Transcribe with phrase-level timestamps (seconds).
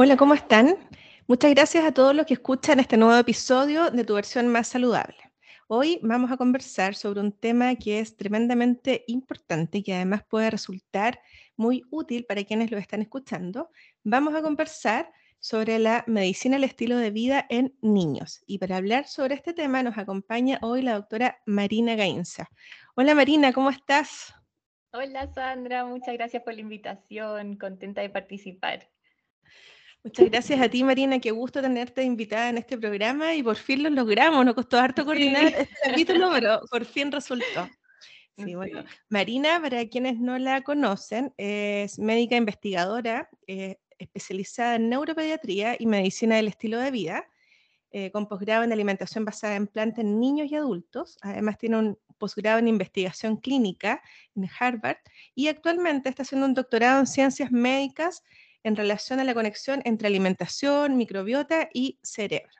[0.00, 0.76] Hola, ¿cómo están?
[1.26, 5.16] Muchas gracias a todos los que escuchan este nuevo episodio de Tu versión más saludable.
[5.66, 10.50] Hoy vamos a conversar sobre un tema que es tremendamente importante y que además puede
[10.50, 11.20] resultar
[11.56, 13.70] muy útil para quienes lo están escuchando.
[14.04, 18.44] Vamos a conversar sobre la medicina el estilo de vida en niños.
[18.46, 22.48] Y para hablar sobre este tema nos acompaña hoy la doctora Marina Gainza.
[22.94, 24.32] Hola Marina, ¿cómo estás?
[24.92, 28.88] Hola Sandra, muchas gracias por la invitación, contenta de participar.
[30.04, 31.18] Muchas gracias a ti, Marina.
[31.18, 34.44] Qué gusto tenerte invitada en este programa y por fin lo logramos.
[34.44, 37.44] Nos costó harto coordinar este capítulo, pero por fin resultó.
[38.38, 38.84] Sí, bueno.
[39.08, 46.36] Marina, para quienes no la conocen, es médica investigadora eh, especializada en neuropediatría y medicina
[46.36, 47.28] del estilo de vida,
[47.90, 51.18] eh, con posgrado en alimentación basada en plantas en niños y adultos.
[51.20, 54.02] Además, tiene un posgrado en investigación clínica
[54.36, 54.98] en Harvard
[55.34, 58.22] y actualmente está haciendo un doctorado en ciencias médicas
[58.68, 62.52] en relación a la conexión entre alimentación, microbiota y cerebro.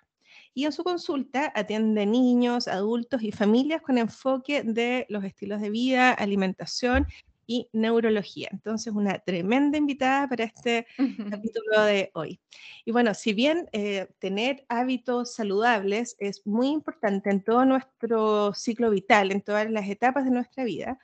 [0.54, 5.70] Y en su consulta atiende niños, adultos y familias con enfoque de los estilos de
[5.70, 7.06] vida, alimentación
[7.46, 8.48] y neurología.
[8.52, 10.86] Entonces, una tremenda invitada para este
[11.30, 12.40] capítulo de hoy.
[12.84, 18.90] Y bueno, si bien eh, tener hábitos saludables es muy importante en todo nuestro ciclo
[18.90, 20.98] vital, en todas las etapas de nuestra vida,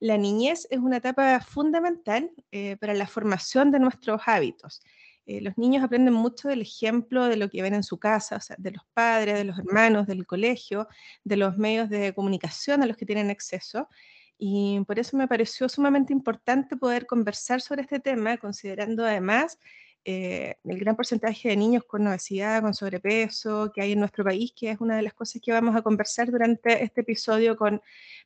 [0.00, 4.82] la niñez es una etapa fundamental eh, para la formación de nuestros hábitos.
[5.26, 8.40] Eh, los niños aprenden mucho del ejemplo de lo que ven en su casa, o
[8.40, 10.86] sea, de los padres, de los hermanos, del colegio,
[11.24, 13.88] de los medios de comunicación a los que tienen acceso.
[14.38, 19.58] Y por eso me pareció sumamente importante poder conversar sobre este tema, considerando además
[20.04, 24.52] eh, el gran porcentaje de niños con obesidad, con sobrepeso que hay en nuestro país,
[24.54, 27.80] que es una de las cosas que vamos a conversar durante este episodio con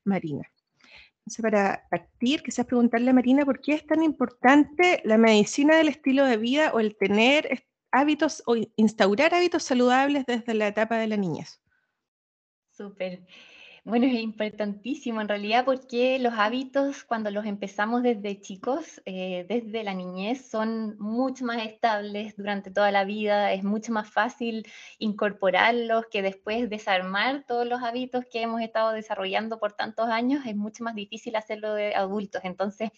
[0.05, 0.51] Marina
[1.39, 6.25] para partir, quizás preguntarle a Marina por qué es tan importante la medicina del estilo
[6.27, 11.17] de vida o el tener hábitos o instaurar hábitos saludables desde la etapa de la
[11.17, 11.61] niñez.
[12.71, 13.27] Súper.
[13.85, 19.85] Bueno, es importantísimo en realidad porque los hábitos cuando los empezamos desde chicos, eh, desde
[19.85, 24.67] la niñez, son mucho más estables durante toda la vida, es mucho más fácil
[24.99, 30.57] incorporarlos que después desarmar todos los hábitos que hemos estado desarrollando por tantos años, es
[30.57, 32.43] mucho más difícil hacerlo de adultos.
[32.45, 32.91] Entonces,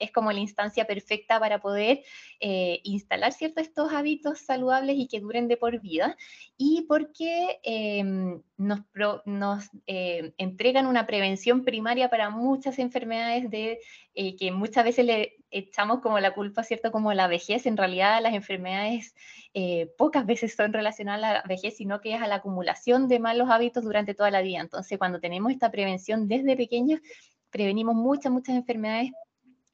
[0.00, 2.02] es como la instancia perfecta para poder
[2.40, 6.16] eh, instalar ciertos estos hábitos saludables y que duren de por vida,
[6.56, 8.80] y porque em, nos,
[9.26, 13.78] nos eh, entregan una prevención primaria para muchas enfermedades de,
[14.14, 16.90] eh, que muchas veces le echamos como la culpa, ¿cierto?
[16.90, 19.14] Como la vejez, en realidad las enfermedades
[19.98, 23.50] pocas veces son relacionadas a la vejez, sino que es a la acumulación de malos
[23.50, 24.60] hábitos durante toda la vida.
[24.60, 27.00] Entonces, cuando tenemos esta prevención desde pequeños,
[27.50, 29.10] prevenimos muchas, muchas enfermedades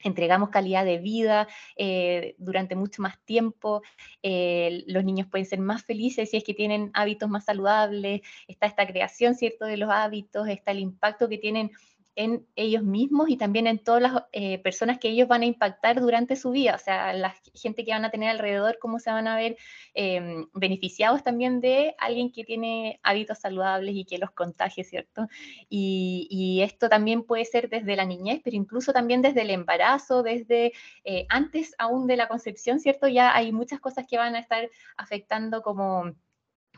[0.03, 3.81] entregamos calidad de vida eh, durante mucho más tiempo,
[4.23, 8.67] eh, los niños pueden ser más felices si es que tienen hábitos más saludables, está
[8.67, 11.71] esta creación, ¿cierto?, de los hábitos, está el impacto que tienen
[12.17, 16.01] en ellos mismos y también en todas las eh, personas que ellos van a impactar
[16.01, 19.27] durante su vida, o sea, la gente que van a tener alrededor, cómo se van
[19.27, 19.55] a ver
[19.93, 25.27] em, beneficiados también de alguien que tiene hábitos saludables y que los contagie, ¿cierto?
[25.69, 30.73] Y, esto también puede ser desde la niñez, pero incluso también desde el embarazo, desde
[31.03, 33.07] eh, antes aún de la concepción, ¿cierto?
[33.07, 36.15] Ya hay muchas cosas que van a estar afectando como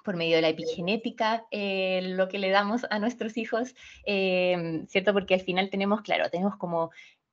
[0.09, 3.75] por medio de la epigenética, eh, lo que le damos a nuestros hijos,
[4.07, 5.13] eh, ¿cierto?
[5.13, 6.89] Porque al final tenemos, claro, tenemos como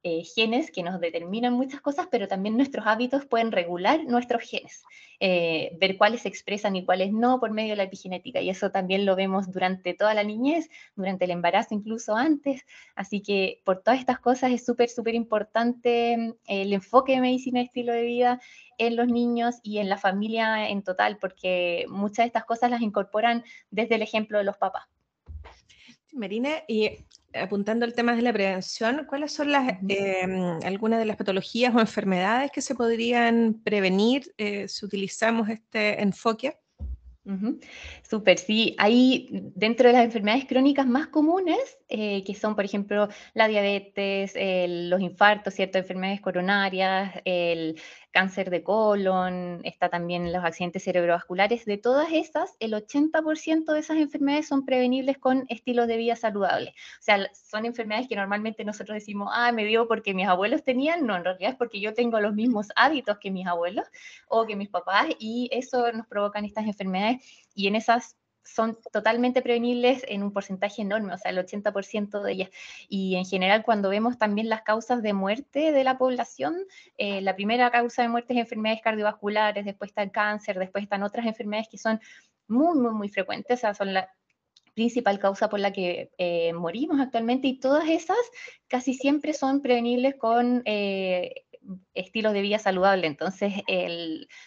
[0.09, 4.85] eh, genes que nos determinan muchas cosas, pero también nuestros hábitos pueden regular nuestros genes,
[5.19, 8.41] eh, ver cuáles se expresan y cuáles no por medio de la epigenética.
[8.41, 12.65] Y eso también lo vemos durante toda la niñez, durante el embarazo, incluso antes.
[12.95, 17.61] Así que por todas estas cosas es súper, súper importante mm, el enfoque de medicina
[17.61, 18.41] y estilo de vida
[18.79, 22.81] en los niños y en la familia en total, porque muchas de estas cosas las
[22.81, 23.43] incorporan
[23.73, 24.85] desde el ejemplo de los papás.
[26.17, 26.91] Marina, y
[27.35, 31.81] apuntando al tema de la prevención, ¿cuáles son las, em, algunas de las patologías o
[31.81, 36.57] enfermedades que se podrían prevenir eh, si utilizamos este enfoque?
[38.09, 38.77] Súper, sí.
[38.79, 41.59] Hay dentro de las enfermedades crónicas más comunes,
[41.89, 44.35] eh, que son, por ejemplo, la diabetes,
[44.89, 47.81] los infartos, ciertas enfermedades coronarias, el
[48.17, 51.67] cáncer de colon, está también los accidentes cerebrovasculares.
[51.67, 56.71] De todas esas, el 80% de esas enfermedades son prevenibles con estilos de vida saludables.
[56.71, 61.05] O sea, son enfermedades que normalmente nosotros decimos, ah, me dio porque mis abuelos tenían.
[61.07, 63.87] No, en realidad es porque yo tengo los mismos hábitos que mis abuelos
[64.29, 67.23] o que mis papás y eso nos provocan estas enfermedades
[67.55, 68.17] y en esas
[68.47, 72.51] son totalmente prevenibles en un porcentaje enorme, o sea, el 80% de ellas.
[72.89, 76.57] Y en general, cuando vemos también las causas de muerte de la población,
[76.97, 81.03] eh, la primera causa de muerte es enfermedades cardiovasculares, después está el cáncer, después están
[81.03, 82.01] otras enfermedades que son
[82.49, 84.09] muy, muy, muy frecuentes, o sea, son la
[84.77, 88.19] principal causa por la que eh, morimos actualmente y todas esas
[88.69, 91.46] casi siempre son prevenibles con eh,
[91.95, 93.07] estilos de vida saludable.
[93.07, 93.53] Entonces,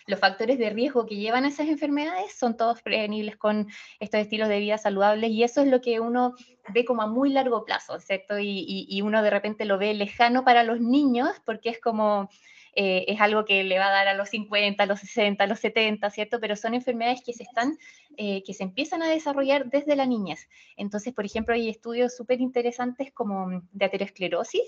[0.07, 3.67] los factores de riesgo que llevan a esas enfermedades son todos prevenibles con
[3.99, 6.35] estos estilos de vida saludables y eso es lo que uno
[6.73, 8.39] ve como a muy largo plazo, ¿cierto?
[8.39, 12.29] Y, uno de repente lo ve lejano para los niños porque es como...
[12.75, 15.47] Eh, es algo que le va a dar a los 50, a los 60, a
[15.47, 16.39] los 70, ¿cierto?
[16.39, 17.75] Pero son enfermedades que se están,
[18.15, 20.47] eh, que se empiezan a desarrollar desde la niñez.
[20.77, 24.61] Entonces, por ejemplo, hay estudios súper interesantes como de aterosclerosis,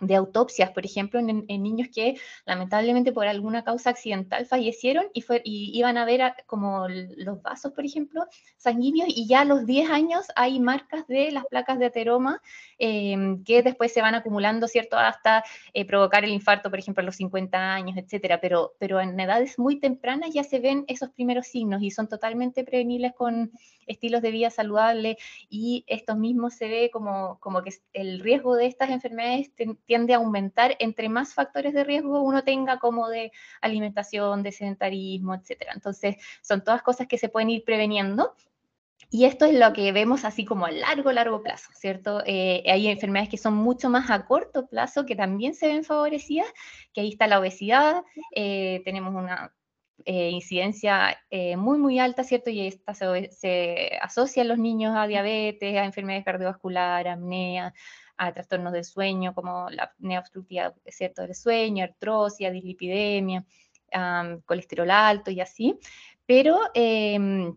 [0.00, 5.40] de autopsias, por ejemplo, en, niños que lamentablemente por alguna causa accidental fallecieron y, fue,
[5.44, 8.26] y iban a ver como los vasos, por ejemplo,
[8.58, 12.42] sanguíneos, y ya a los 10 años hay marcas de las placas de ateroma
[12.78, 17.06] em, que después se van acumulando, ¿cierto?, hasta eh, provocar el infarto, por ejemplo, a
[17.06, 18.40] los 50 años, etcétera.
[18.40, 22.64] Pero, pero en edades muy tempranas ya se ven esos primeros signos y son totalmente
[22.64, 23.50] prevenibles con
[23.86, 25.16] estilos de vida saludable
[25.48, 29.54] y estos mismos se ve como, como que el riesgo de estas enfermedades
[29.86, 35.34] tiende a aumentar entre más factores de riesgo uno tenga como de alimentación, de sedentarismo,
[35.34, 35.72] etcétera.
[35.74, 38.34] Entonces, son todas cosas que se pueden ir preveniendo
[39.10, 42.22] y esto es lo que vemos así como a largo, largo plazo, ¿cierto?
[42.26, 46.46] Eh, hay enfermedades que son mucho más a corto plazo que también se ven favorecidas,
[46.92, 48.02] que ahí está la obesidad,
[48.34, 49.54] eh, tenemos una
[50.04, 51.18] eh, incidencia
[51.56, 52.50] muy, muy alta, ¿cierto?
[52.50, 57.72] Y esta se, se, asocia a los niños a diabetes, a enfermedades cardiovasculares, apnea,
[58.16, 60.24] a trastornos del sueño como la apnea
[60.88, 61.22] ¿cierto?
[61.22, 63.44] del sueño, artrosis, dislipidemia,
[64.44, 65.78] colesterol alto y así.
[66.26, 67.56] Pero em,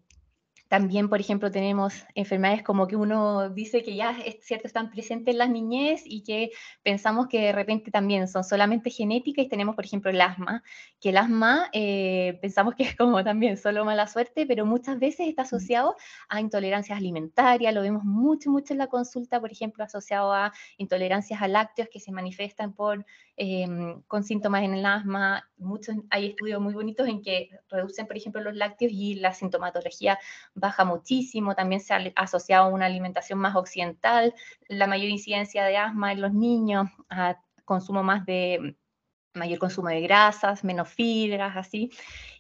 [0.70, 5.34] también, por ejemplo, tenemos enfermedades como que uno dice que ya es cierto, están presentes
[5.34, 6.52] en las niñez y que
[6.84, 10.64] pensamos que de repente también son solamente genéticas y tenemos, por ejemplo, el asma,
[11.02, 15.28] que el asma eh, pensamos que es como también solo mala suerte, pero muchas veces
[15.28, 15.96] está asociado
[16.30, 21.42] a intolerancias alimentarias, lo vemos mucho, mucho en la consulta, por ejemplo, asociado a intolerancias
[21.42, 23.04] a lácteos que se manifiestan por,
[23.38, 25.50] em, con síntomas en el asma.
[25.58, 30.20] Muchos, hay estudios muy bonitos en que reducen, por ejemplo, los lácteos y la sintomatología
[30.60, 34.34] baja muchísimo, también se ha asociado a una alimentación más occidental,
[34.68, 38.76] la mayor incidencia de asma en los niños, a consumo más de
[39.34, 41.92] mayor consumo de grasas, menos fibras, así.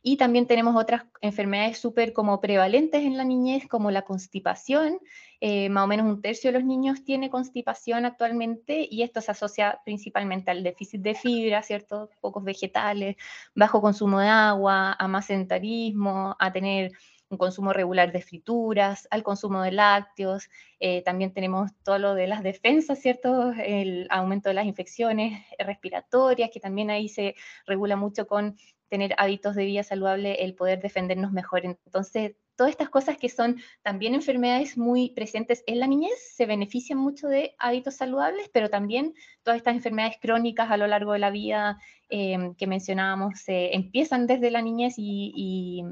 [0.01, 4.99] Y también tenemos otras enfermedades súper como prevalentes en la niñez, como la constipación.
[5.41, 9.31] Eh, más o menos un tercio de los niños tiene constipación actualmente y esto se
[9.31, 12.09] asocia principalmente al déficit de fibra, ¿cierto?
[12.21, 13.15] Pocos vegetales,
[13.55, 16.91] bajo consumo de agua, a más a tener
[17.29, 20.49] un consumo regular de frituras, al consumo de lácteos.
[20.79, 23.51] Eh, también tenemos todo lo de las defensas, ¿cierto?
[23.51, 28.57] El aumento de las infecciones respiratorias, que también ahí se regula mucho con
[28.89, 31.63] tener hábitos de vida saludable, el poder defendernos mejor.
[31.63, 36.97] Entonces, todas estas cosas que son también enfermedades muy presentes en la niñez se benefician
[36.97, 41.29] mucho de hábitos saludables, pero también todas estas enfermedades crónicas a lo largo de la
[41.29, 41.77] vida
[42.09, 45.83] eh, que mencionábamos se empiezan desde la niñez y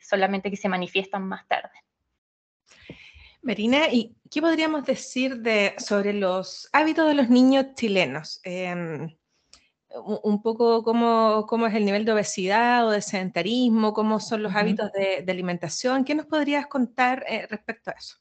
[0.00, 1.70] solamente que se manifiestan más tarde.
[3.42, 8.40] Marina, ¿y qué podríamos decir de, sobre los hábitos de los niños chilenos?
[8.42, 9.08] Em,
[10.04, 14.54] un poco cómo, cómo, es el nivel de obesidad o de sedentarismo, cómo son los
[14.54, 16.04] hábitos de, alimentación.
[16.04, 18.16] ¿Qué nos podrías contar eh, respecto a eso?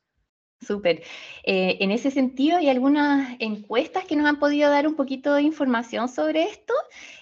[0.62, 1.04] Súper.
[1.44, 5.44] Eh, en ese sentido, hay algunas encuestas que nos han podido dar un poquito de
[5.44, 6.74] información sobre esto.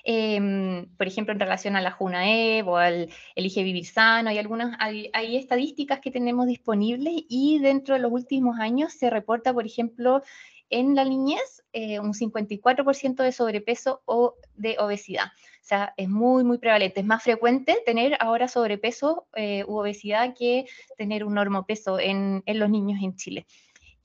[0.03, 4.77] Em, por ejemplo, en relación a la JUNAEB o al Elige Vivir Sano, hay algunas,
[4.79, 10.21] hay, estadísticas que tenemos disponibles y dentro de los últimos años se reporta, por ejemplo,
[10.69, 15.25] en la niñez eh, un 54% de sobrepeso o de obesidad.
[15.63, 16.99] O sea, es muy, muy prevalente.
[16.99, 20.65] Es más frecuente tener ahora sobrepeso eh, u obesidad que
[20.97, 23.47] tener un normopeso en, en los niños en Chile.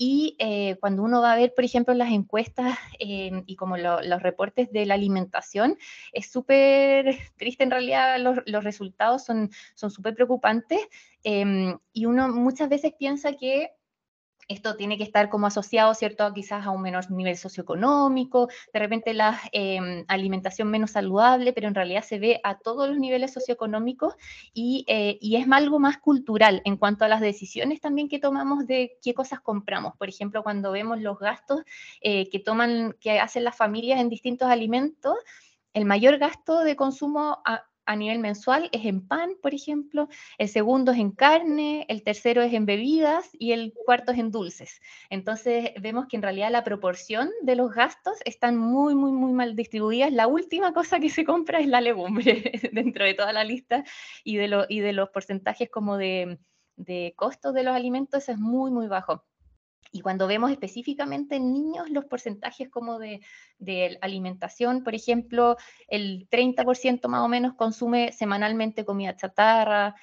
[0.00, 4.22] Y eh, cuando uno va a ver, por ejemplo, las encuestas em, y como los
[4.22, 5.76] reportes de la alimentación,
[6.12, 10.78] es súper triste en realidad, los, resultados son súper preocupantes
[11.24, 13.72] em, y uno muchas veces piensa que
[14.49, 16.33] esto tiene que estar como asociado, ¿cierto?
[16.33, 21.75] Quizás a un menor nivel socioeconómico, de repente la em, alimentación menos saludable, pero en
[21.75, 24.14] realidad se ve a todos los niveles socioeconómicos
[24.55, 28.67] y, eh, y, es algo más cultural en cuanto a las decisiones también que tomamos
[28.67, 29.95] de qué cosas compramos.
[29.97, 31.62] Por ejemplo, cuando vemos los gastos
[32.00, 35.14] eh, que toman, que hacen las familias en distintos alimentos,
[35.75, 37.43] el mayor gasto de consumo
[37.97, 42.52] nivel mensual es en pan, por ejemplo, el segundo es en carne, el tercero es
[42.52, 44.80] en bebidas y el cuarto es en dulces.
[45.11, 49.57] Entonces vemos que en realidad la proporción de los gastos están muy, muy, muy mal
[49.57, 50.12] distribuidas.
[50.12, 53.85] La última cosa que se compra es la legumbre dentro de toda la lista
[54.25, 56.38] y de, lo, y de los porcentajes como de,
[56.76, 59.25] de costos de los alimentos es muy, muy bajo.
[59.90, 63.21] Y cuando vemos específicamente en niños los porcentajes como de,
[64.00, 65.57] alimentación, por ejemplo,
[65.88, 69.95] el 30% más o menos consume semanalmente comida chatarra,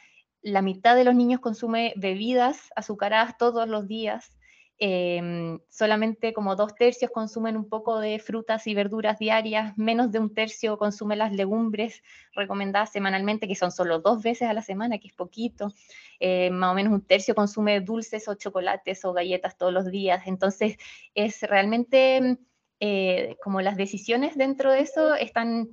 [0.42, 4.38] la mitad de los niños consume bebidas azucaradas todos los días,
[4.77, 10.20] Em, solamente como dos tercios consumen un poco de frutas y verduras diarias, menos de
[10.20, 12.03] un tercio consume las legumbres
[12.34, 15.74] recomendadas semanalmente, que son solo dos veces a la semana, que es poquito.
[16.20, 20.27] Eh, más o menos un tercio consume dulces o chocolates o galletas todos los días.
[20.27, 20.77] Entonces,
[21.13, 22.38] es realmente
[22.82, 25.70] eh, como las decisiones dentro de eso están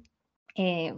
[0.55, 0.95] eh,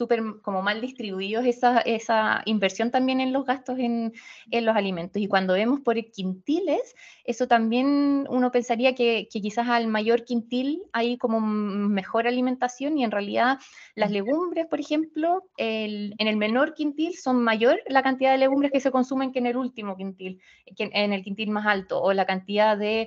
[0.00, 4.14] súper como mal distribuidos esa, esa, inversión también en los gastos en,
[4.50, 5.20] en, los alimentos.
[5.20, 10.82] Y cuando vemos por quintiles, eso también uno pensaría que, que, quizás al mayor quintil
[10.94, 13.58] hay como mejor alimentación y en realidad
[13.94, 18.72] las legumbres, por ejemplo, el, en el menor quintil son mayor la cantidad de legumbres
[18.72, 20.40] que se consumen que en el último quintil,
[20.76, 23.06] que en el quintil más alto, o la cantidad de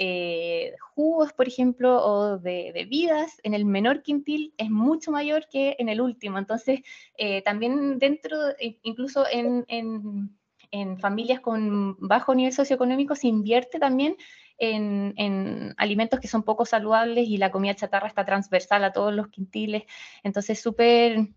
[0.00, 5.74] eh, jugos, por ejemplo, o de bebidas en el menor quintil es mucho mayor que
[5.80, 6.38] en el último.
[6.38, 6.82] Entonces,
[7.16, 8.36] eh, también dentro,
[8.82, 14.16] incluso en, en, familias con bajo nivel socioeconómico, se invierte también
[14.58, 19.12] en, en, alimentos que son poco saludables y la comida chatarra está transversal a todos
[19.12, 19.82] los quintiles.
[20.22, 21.28] Entonces, súper...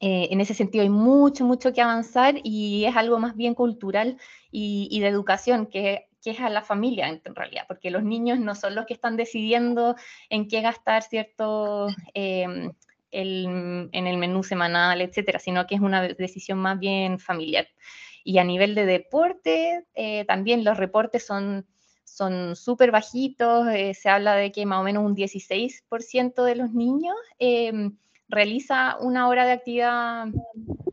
[0.00, 4.16] Eh, en ese sentido hay mucho, mucho que avanzar y es algo más bien cultural
[4.52, 8.38] y, y de educación, que que es a la familia en realidad, porque los niños
[8.38, 9.94] no son los que están decidiendo
[10.30, 12.72] en qué gastar cierto em,
[13.10, 17.68] en el menú semanal, etcétera, sino que es una decisión más bien familiar.
[18.24, 21.66] Y a nivel de deporte, eh, también los reportes son
[22.04, 26.72] son súper bajitos, eh, se habla de que más o menos un 16% de los
[26.72, 27.96] niños em,
[28.28, 30.26] realiza una hora de actividad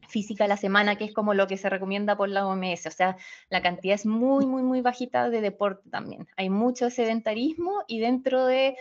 [0.07, 2.85] física a la semana, que es como lo que se recomienda por la OMS.
[2.87, 3.17] O sea,
[3.49, 6.27] la cantidad es muy, muy, muy bajita de deporte también.
[6.37, 8.75] Hay mucho sedentarismo y dentro de,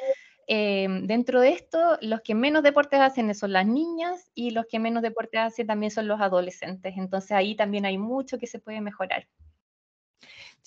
[0.47, 4.79] eh, dentro de esto, los que menos deportes hacen son las niñas y los que
[4.79, 6.95] menos deportes hacen también son los adolescentes.
[6.97, 9.27] Entonces ahí también hay mucho que se puede mejorar.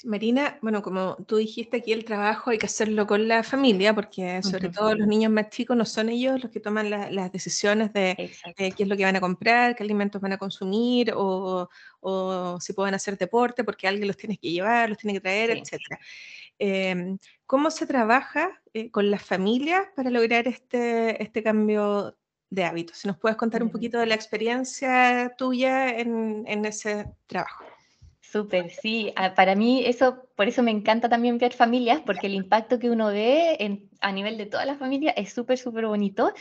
[0.04, 4.44] Marina, bueno, como tú dijiste aquí, el trabajo hay que hacerlo con la familia, porque
[4.44, 8.32] sobre todo los niños más chicos no son ellos los que toman las decisiones de,
[8.56, 11.68] qué es lo que van a comprar, qué alimentos van a consumir, o,
[12.60, 15.80] si pueden hacer deporte, porque alguien los tiene que llevar, los tiene que traer, etc.
[16.60, 22.16] Em, ¿Cómo se trabaja eh, con las familias para lograr este, este cambio
[22.50, 22.98] de hábitos?
[22.98, 27.66] Si nos puedes contar un poquito de la experiencia tuya en ese trabajo.
[28.31, 29.13] Súper, sí.
[29.15, 32.89] Ah, para mí eso, por eso me encanta también ver familias, porque el impacto que
[32.89, 36.34] uno ve a nivel de toda la familia es súper, súper bonito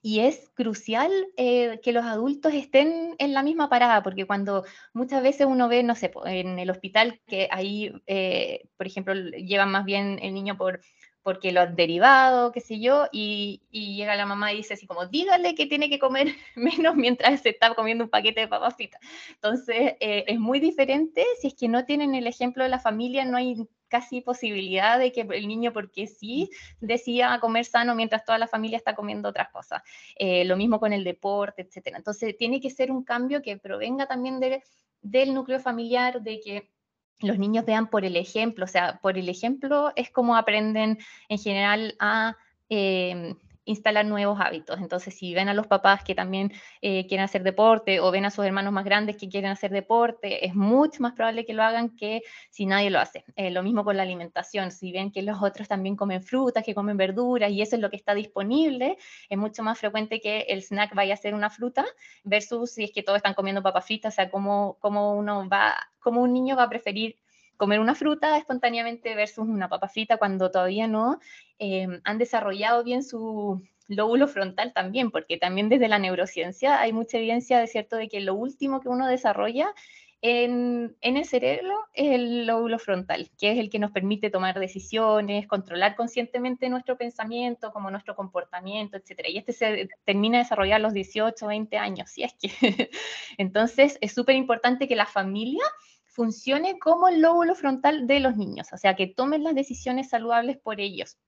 [0.00, 5.22] y es crucial eh, que los adultos estén en la misma parada, porque cuando muchas
[5.22, 9.84] veces uno ve, no sé, en el hospital que ahí, eh, por ejemplo, llevan más
[9.84, 10.80] bien el niño por
[11.24, 15.06] porque lo han derivado, qué sé yo, y, llega la mamá y dice así como,
[15.06, 19.00] dígale que tiene que comer menos mientras se está comiendo un paquete de papas fritas.
[19.30, 23.24] Entonces, eh, es muy diferente, si es que no tienen el ejemplo de la familia,
[23.24, 23.56] no hay
[23.88, 26.50] casi posibilidad de que el niño, porque sí,
[26.80, 29.82] decida comer sano mientras toda la familia está comiendo otras cosas.
[30.16, 31.94] Eh, lo mismo con el deporte, etc.
[31.96, 34.40] Entonces, tiene que ser un cambio que provenga también
[35.00, 36.73] del núcleo familiar, de que
[37.20, 41.38] los niños vean por el ejemplo, o sea, por el ejemplo es como aprenden en
[41.38, 42.36] general a
[42.68, 44.80] em, instalar nuevos hábitos.
[44.80, 46.52] Entonces, si ven a los papás que también
[46.82, 50.46] eh, quieren hacer deporte o ven a sus hermanos más grandes que quieren hacer deporte,
[50.46, 53.24] es mucho más probable que lo hagan que si nadie lo hace.
[53.36, 54.70] Eh, lo mismo con la alimentación.
[54.70, 57.90] Si ven que los otros también comen frutas, que comen verduras y eso es lo
[57.90, 61.84] que está disponible, es mucho más frecuente que el snack vaya a ser una fruta
[62.22, 65.74] versus si es que todos están comiendo papas fritas, o sea, cómo, cómo uno va,
[66.00, 67.16] cómo un niño va a preferir
[67.56, 71.18] comer una fruta espontáneamente versus una papa frita cuando todavía no
[71.58, 77.18] em, han desarrollado bien su lóbulo frontal también, porque también desde la neurociencia hay mucha
[77.18, 79.74] evidencia de cierto de que lo último que uno desarrolla
[80.26, 85.46] en, el cerebro es el lóbulo frontal, que es el que nos permite tomar decisiones,
[85.46, 89.28] controlar conscientemente nuestro pensamiento, como nuestro comportamiento, etc.
[89.28, 92.48] Y este se termina de desarrollar a los 18, 20 años, si es que.
[93.36, 95.62] Entonces, es súper importante que la familia
[96.14, 100.56] funcione como el lóbulo frontal de los niños, o sea, que tomen las decisiones saludables
[100.58, 101.18] por ellos,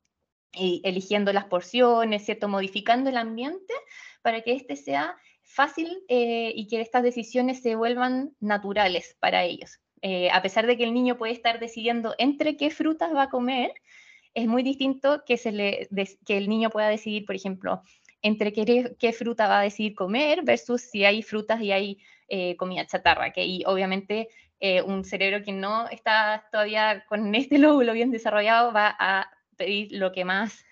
[0.53, 2.49] y eligiendo las porciones, ¿cierto?
[2.49, 3.75] Modificando el ambiente
[4.23, 9.79] para que este sea fácil eh, y que estas decisiones se vuelvan naturales para ellos.
[10.03, 13.31] Eh, a pesar de que el niño puede estar decidiendo entre qué frutas va a
[13.31, 13.73] comer,
[14.35, 15.89] es muy distinto que, se le,
[16.25, 17.83] que el niño pueda decidir, por ejemplo,
[18.23, 22.57] entre qué, qué, fruta va a decidir comer versus si hay frutas y hay eh,
[22.57, 24.29] comida chatarra, que y obviamente
[24.87, 30.13] un cerebro que no está todavía con este lóbulo bien desarrollado va a pedir lo
[30.13, 30.65] que más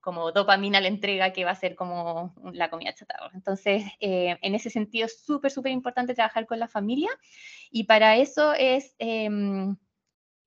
[0.00, 3.30] como dopamina la entrega que va a ser como la comida chatarra.
[3.34, 7.10] Entonces, eh, en ese sentido es súper, súper importante trabajar con la familia
[7.70, 9.76] y para eso es, em,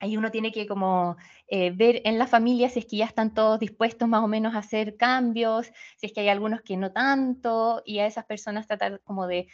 [0.04, 1.16] ahí uno tiene que como
[1.48, 4.54] eh, ver en la familia si es que ya están todos dispuestos más o menos
[4.54, 8.68] a hacer cambios, si es que hay algunos que no tanto y a esas personas
[8.68, 9.48] tratar como de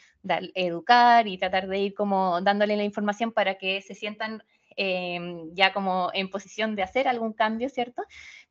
[0.55, 4.43] educar y tratar de ir como dándole la información para que se sientan
[4.75, 8.01] em, ya como en posición de hacer algún cambio, ¿cierto?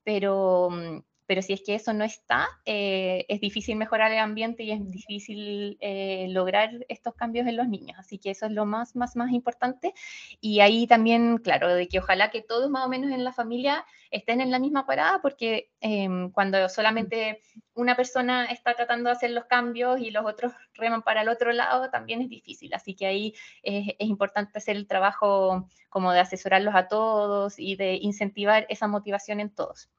[0.04, 4.62] Pero mm, pero si es que eso no está, eh, es difícil mejorar el ambiente
[4.62, 7.98] y es difícil eh, lograr estos cambios en los niños.
[7.98, 9.92] Así que eso es lo más, más, más importante.
[10.40, 13.84] Y ahí también, claro, de que ojalá que todos más o menos en la familia
[14.10, 17.42] estén en la misma parada, porque em, cuando solamente
[17.74, 21.52] una persona está tratando de hacer los cambios y los otros reman para el otro
[21.52, 22.72] lado, también es difícil.
[22.72, 27.76] Así que ahí es, es importante hacer el trabajo como de asesorarlos a todos y
[27.76, 29.90] de incentivar esa motivación en todos.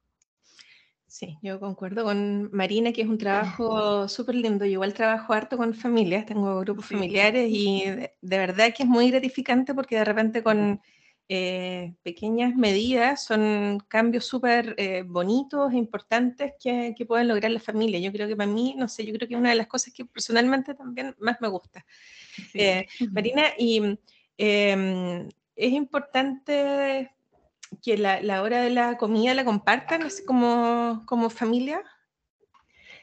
[1.09, 4.63] Sí, yo concuerdo con Marina, que es un trabajo súper lindo.
[4.63, 9.09] Yo igual trabajo harto con familias, tengo grupos familiares y de, verdad que es muy
[9.09, 10.79] gratificante porque de repente con
[11.27, 17.99] eh, pequeñas medidas son cambios súper eh, bonitos e importantes que, pueden lograr la familia.
[17.99, 19.91] Yo creo que para mí, no sé, yo creo que es una de las cosas
[19.91, 21.83] que personalmente también más me gusta.
[22.53, 23.97] Eh, Marina, y
[24.37, 27.09] em, es importante
[27.81, 31.83] que la, hora de la comida la compartan así como, como familia?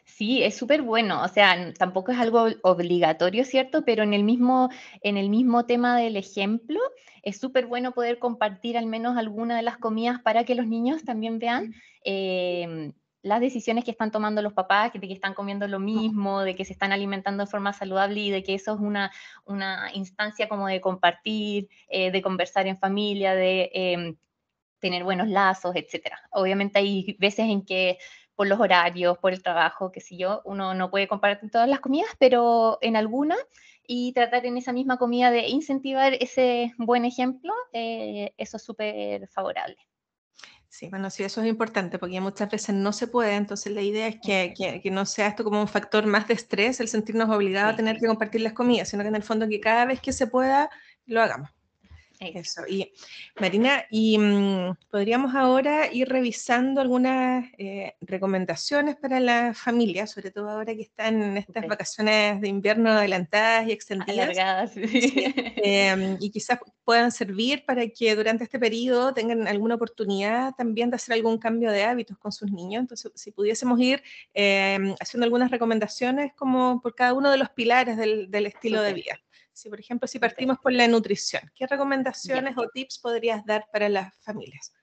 [0.05, 3.85] Sí, es súper bueno, o sea, tampoco es algo obligatorio, ¿cierto?
[3.85, 4.71] Pero en el mismo,
[5.03, 6.79] en el mismo tema del ejemplo,
[7.23, 11.05] es súper bueno poder compartir al menos alguna de las comidas para que los niños
[11.05, 15.81] también vean em, las decisiones que están tomando los papás, de que están comiendo lo
[15.81, 19.11] mismo, de que se están alimentando de forma saludable y de que eso es una,
[19.45, 24.17] una instancia como de compartir, eh, de conversar en familia, de em,
[24.87, 26.21] tener buenos lazos, etcétera.
[26.31, 27.99] Obviamente hay veces en que
[28.37, 31.81] por los horarios, por el trabajo, qué sé yo, uno no puede compartir todas las
[31.81, 33.37] comidas, pero en alguna
[33.89, 39.29] y tratar en esa misma comida de incentivar ese buen ejemplo, eh, eso es súper
[39.29, 39.79] favorable.
[40.69, 44.09] Sí, bueno, sí, eso es importante porque muchas veces no se puede, entonces la idea
[44.09, 47.73] es que, que, no sea esto como un factor más de estrés, el sentirnos obligados
[47.73, 50.13] a tener que compartir las comidas, sino que en el fondo que cada vez que
[50.13, 50.69] se pueda,
[51.07, 51.56] lo hagamos.
[52.21, 52.63] Eso.
[52.67, 52.93] Y
[53.39, 60.49] Marina, y mm, podríamos ahora ir revisando algunas eh, recomendaciones para la familia, sobre todo
[60.51, 64.37] ahora que están en estas vacaciones de invierno adelantadas y extendidas.
[65.69, 70.97] Em, y quizás puedan servir para que durante este periodo tengan alguna oportunidad también de
[70.97, 72.83] hacer algún cambio de hábitos con sus niños.
[72.83, 74.03] Entonces, si pudiésemos ir
[74.33, 79.21] em, haciendo algunas recomendaciones como por cada uno de los pilares del, estilo de vida.
[79.57, 83.89] Si, por ejemplo, si partimos por la nutrición, ¿qué recomendaciones o tips podrías dar para
[83.89, 84.75] las familias?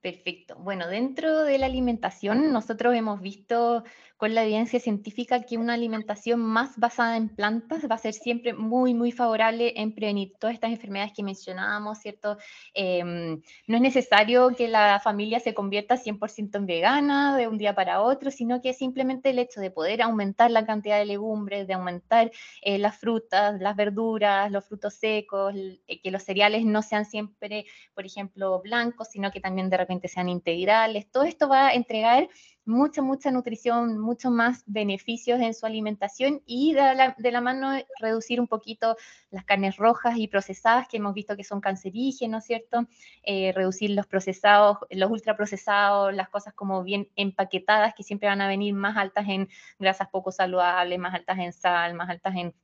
[0.00, 0.54] Perfecto.
[0.60, 3.82] Bueno, dentro de la alimentación, nosotros hemos visto
[4.22, 8.54] con la evidencia científica que una alimentación más basada en plantas va a ser siempre
[8.54, 12.38] muy, muy favorable en prevenir todas estas enfermedades que mencionábamos, ¿cierto?
[12.72, 17.74] Em, no es necesario que la familia se convierta 100% en vegana de un día
[17.74, 21.74] para otro, sino que simplemente el hecho de poder aumentar la cantidad de legumbres, de
[21.74, 22.30] aumentar
[22.60, 27.66] eh, las frutas, las verduras, los frutos secos, eh, que los cereales no sean siempre,
[27.92, 31.10] por ejemplo, blancos, sino que también de repente sean integrales.
[31.10, 32.28] Todo esto va a entregar
[32.64, 38.48] mucha, mucha nutrición, muchos más beneficios en su alimentación y de la, mano reducir un
[38.48, 38.96] poquito
[39.30, 42.86] las carnes rojas y procesadas que hemos visto que son cancerígenos, ¿cierto?
[43.22, 48.48] Eh, reducir los procesados, los ultraprocesados, las cosas como bien empaquetadas que siempre van a
[48.48, 49.48] venir más altas en
[49.78, 52.54] grasas poco saludables, más altas en sal, más altas en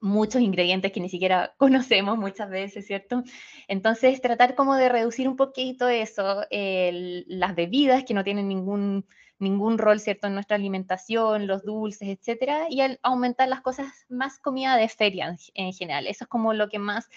[0.00, 3.22] muchos ingredientes que ni siquiera conocemos muchas veces, ¿cierto?
[3.68, 9.06] Entonces, tratar como de reducir un poquito eso, las bebidas que no tienen ningún,
[9.38, 14.76] ningún rol, ¿cierto?, en nuestra alimentación, los dulces, etcétera, y aumentar las cosas más comida
[14.76, 16.06] de feria en, general.
[16.06, 17.08] Eso es como lo que más,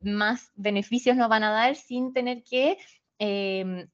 [0.00, 2.78] más beneficios nos van a dar sin tener que
[3.18, 3.88] em,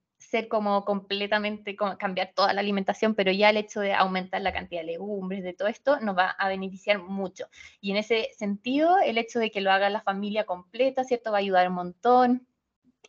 [0.49, 4.87] como completamente, cambiar toda la alimentación, pero ya el hecho de aumentar la cantidad de
[4.87, 7.47] legumbres, de todo esto, nos va a beneficiar mucho.
[7.81, 11.31] Y en ese sentido, el hecho de que lo haga la familia completa, ¿cierto?
[11.33, 12.47] Va a ayudar un montón.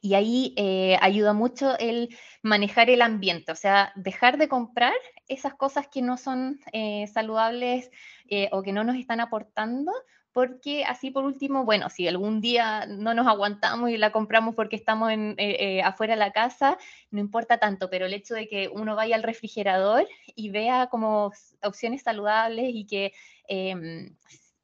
[0.01, 4.93] Y ahí eh, ayuda mucho el manejar el ambiente, o sea, dejar de comprar
[5.27, 7.89] esas cosas que no son eh, saludables
[8.29, 9.91] eh, o que no nos están aportando
[10.35, 14.75] porque así por último, bueno, si algún día no nos aguantamos y la compramos porque
[14.75, 16.77] estamos en, eh, eh, afuera de la casa,
[17.09, 21.31] no importa tanto, pero el hecho de que uno vaya al refrigerador y vea como
[21.63, 23.13] opciones saludables y que
[23.47, 24.13] em,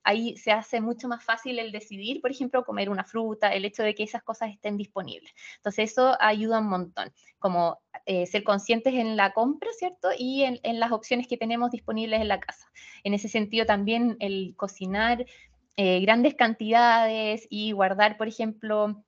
[0.04, 3.84] ahí se hace mucho más fácil el decidir, por ejemplo, comer una fruta, el hecho
[3.84, 5.32] de que esas cosas estén disponibles.
[5.56, 10.10] Entonces eso ayuda un montón, como eh, ser conscientes en la compra, ¿cierto?
[10.18, 12.70] Y en, en, las opciones que tenemos disponibles en la casa.
[13.06, 15.26] En ese sentido también el cocinar
[15.78, 19.04] eh, grandes cantidades y guardar, por ejemplo,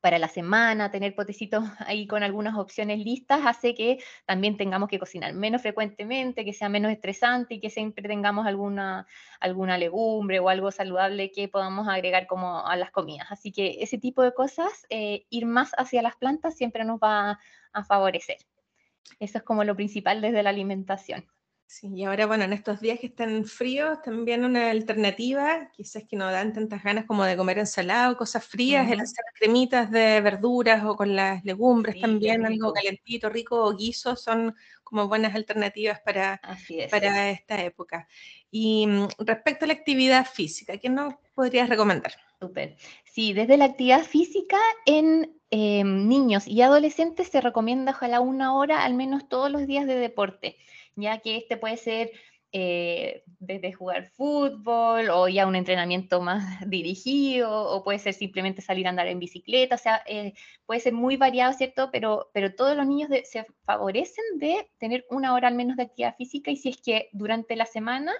[0.00, 4.98] para la semana, tener potecitos ahí con algunas opciones listas, hace que también tengamos que
[4.98, 9.06] cocinar menos frecuentemente, que sea menos estresante y que siempre tengamos alguna,
[9.40, 13.28] alguna legumbre o algo saludable que podamos agregar como a las comidas.
[13.30, 17.38] Así que ese tipo de cosas, eh, ir más hacia las plantas siempre nos va
[17.72, 18.38] a favorecer.
[19.18, 21.26] Eso es como lo principal desde la alimentación.
[21.72, 26.16] Sí, y ahora, bueno, en estos días que están fríos, también una alternativa, quizás que
[26.16, 30.20] no dan tantas ganas como de comer ensalada o cosas frías, el hacer cremitas de
[30.20, 36.00] verduras o con las legumbres también, algo calentito, rico o guiso, son como buenas alternativas
[36.00, 36.40] para,
[36.90, 38.08] para esta época.
[38.50, 42.14] Y mm, respecto a la actividad física, ¿qué nos podrías recomendar?
[42.40, 42.78] Súper.
[43.04, 48.82] Sí, desde la actividad física en em, niños y adolescentes se recomienda ojalá una hora
[48.82, 50.56] al menos todos los días de deporte
[50.96, 52.10] ya que este puede ser
[52.52, 58.86] eh, desde jugar fútbol o ya un entrenamiento más dirigido o puede ser simplemente salir
[58.86, 60.34] a andar en bicicleta, o sea, eh,
[60.66, 61.90] puede ser muy variado, ¿cierto?
[61.92, 66.16] Pero, pero todos los niños se favorecen de tener una hora al menos de actividad
[66.16, 68.12] física y si es que durante la semana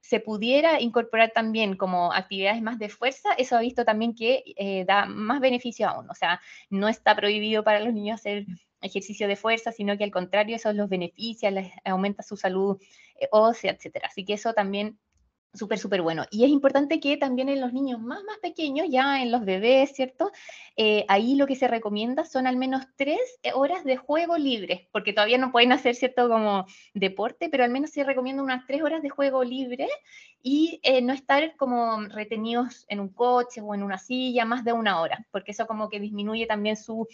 [0.00, 4.84] se pudiera incorporar también como actividades más de fuerza, eso ha visto también que eh,
[4.86, 6.10] da más beneficio aún.
[6.10, 8.44] O sea, no está prohibido para los niños hacer
[8.84, 12.80] ejercicio de fuerza, sino que al contrario, eso los beneficia, les aumenta su salud
[13.18, 14.08] eh, ósea, etcétera.
[14.08, 14.98] Así que eso también
[15.54, 16.24] súper, súper bueno.
[16.30, 19.92] Y es importante que también en los niños más, más pequeños, ya en los bebés,
[19.92, 20.32] ¿cierto?
[20.76, 24.88] Eh, ahí lo que se recomienda son al menos tres eh, horas de juego libre,
[24.92, 26.28] porque todavía no pueden hacer, ¿cierto?
[26.28, 29.88] Como deporte, pero al menos se recomienda unas tres horas de juego libre
[30.42, 34.72] y eh, no estar como retenidos en un coche o en una silla más de
[34.72, 37.06] una hora, porque eso como que disminuye también su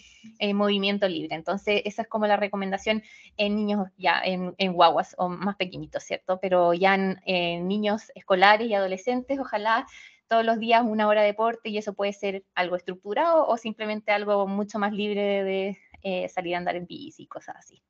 [0.53, 1.35] movimiento libre.
[1.35, 3.03] Entonces, esa es como la recomendación
[3.37, 6.39] en niños ya, en, en guaguas o más pequeñitos, ¿cierto?
[6.41, 8.11] Pero ya en niños
[8.61, 9.85] y adolescentes, ojalá
[10.27, 14.13] todos los días una hora de deporte y eso puede ser algo estructurado o simplemente
[14.13, 17.81] algo mucho más libre de, eh, salir a andar en bici y cosas así.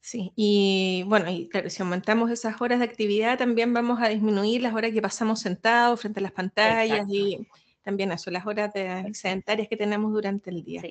[0.00, 4.60] Sí, y bueno, y claro, si aumentamos esas horas de actividad, también vamos a disminuir
[4.60, 7.46] las horas que pasamos sentados frente a las pantallas y
[7.82, 10.82] también eso, las horas de sedentarias que tenemos durante el día.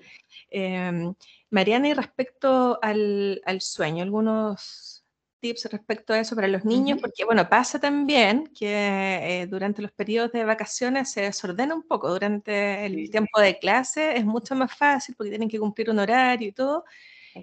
[0.49, 1.13] Em,
[1.49, 4.90] Mariana, y respecto al, al, sueño, algunos
[5.41, 9.91] tips respecto a eso para los niños, porque bueno, pasa también que eh, durante los
[9.91, 14.73] periodos de vacaciones se desordena un poco, durante el tiempo de clase es mucho más
[14.73, 16.85] fácil porque tienen que cumplir un horario y todo,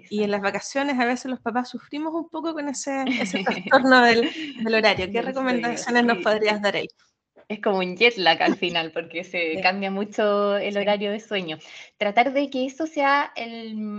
[0.09, 4.01] y en las vacaciones a veces los papás sufrimos un poco con ese, ese trastorno
[4.01, 4.29] del,
[4.63, 5.11] del, horario.
[5.11, 6.87] ¿Qué recomendaciones nos podrías dar ahí?
[7.49, 11.57] Es como un jet lag al final, porque se cambia mucho el horario de sueño.
[11.97, 13.33] Tratar de que eso sea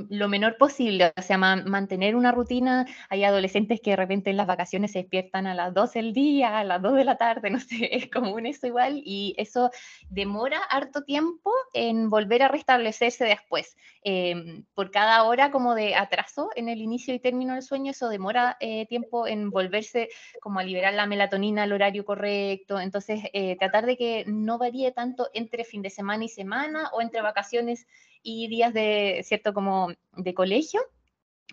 [0.08, 2.86] lo menor posible, o sea, mantener una rutina.
[3.08, 6.60] Hay adolescentes que de repente en las vacaciones se despiertan a las 12 del día,
[6.60, 9.72] a las 2 de la tarde, no sé, es común eso igual, y eso
[10.08, 13.76] demora harto tiempo en volver a restablecerse después.
[14.02, 18.08] Em, por cada hora como de atraso en el inicio y término del sueño, eso
[18.08, 20.08] demora eh, tiempo en volverse
[20.40, 22.80] como a liberar la melatonina al horario correcto.
[22.80, 27.00] Entonces, eh, tratar de que no varíe tanto entre fin de semana y semana o
[27.00, 27.86] entre vacaciones
[28.22, 29.54] y días de, ¿cierto?
[29.54, 30.80] Como de colegio.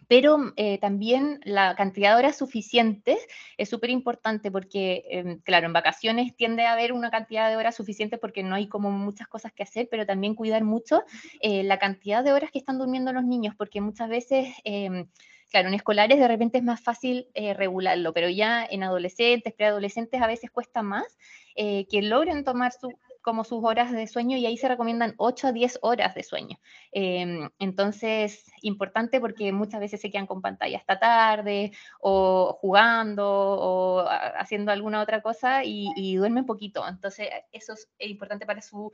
[0.07, 3.17] Pero eh, también la cantidad de horas suficientes
[3.57, 7.75] es súper importante porque, em, claro, en vacaciones tiende a haber una cantidad de horas
[7.75, 11.03] suficientes porque no hay como muchas cosas que hacer, pero también cuidar mucho
[11.41, 14.49] eh, la cantidad de horas que están durmiendo los niños, porque muchas veces...
[14.63, 15.07] Em,
[15.49, 20.21] claro, en escolares de repente es más fácil eh, regularlo, pero ya en adolescentes, preadolescentes
[20.21, 21.17] a veces cuesta más
[21.55, 22.93] que logren tomar su,
[23.27, 26.57] como sus horas de sueño y ahí se recomiendan 8 a 10 horas de sueño.
[26.93, 34.05] Em, entonces, importante porque muchas veces se quedan con pantalla hasta tarde o jugando o
[34.07, 36.87] haciendo alguna otra cosa y, duermen poquito.
[36.87, 38.93] Entonces, eso es importante para su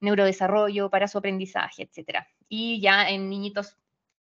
[0.00, 2.20] neurodesarrollo, para su aprendizaje, etc.
[2.48, 3.76] Y ya en niñitos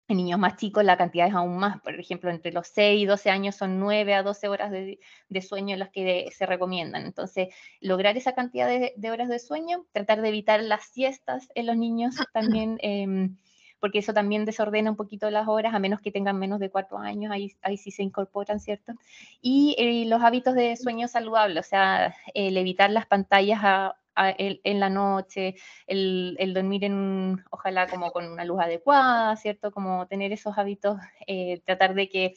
[0.08, 3.06] en niños más chicos la cantidad es aún más, por ejemplo, entre los 6 y
[3.06, 5.00] 12 años son 9 a 12 horas de,
[5.42, 7.06] sueño las que se recomiendan.
[7.06, 7.50] Entonces,
[7.82, 12.16] lograr esa cantidad de, horas de sueño, tratar de evitar las siestas en los niños
[12.34, 13.38] también, em,
[13.80, 17.00] porque eso también desordena un poquito las horas, a menos que tengan menos de 4
[17.00, 18.94] años, ahí, ahí sí se incorporan, ¿cierto?
[19.42, 24.80] Y eh, los hábitos de sueño saludable, o sea, el evitar las pantallas a en
[24.80, 25.56] la noche,
[25.88, 29.72] el, dormir en, ojalá como con una luz adecuada, ¿cierto?
[29.72, 30.98] Como tener esos hábitos,
[31.28, 32.36] eh, tratar de que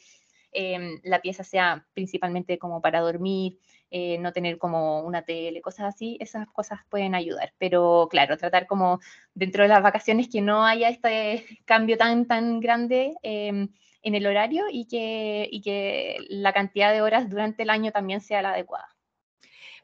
[0.51, 3.59] em, la pieza sea principalmente como para dormir,
[3.91, 7.53] eh, no tener como una tele, cosas así, esas cosas pueden ayudar.
[7.57, 8.99] Pero claro, tratar como
[9.33, 13.69] dentro de las vacaciones que no haya este cambio tan, tan grande em,
[14.03, 18.21] en el horario y que, y que la cantidad de horas durante el año también
[18.21, 18.98] sea la adecuada.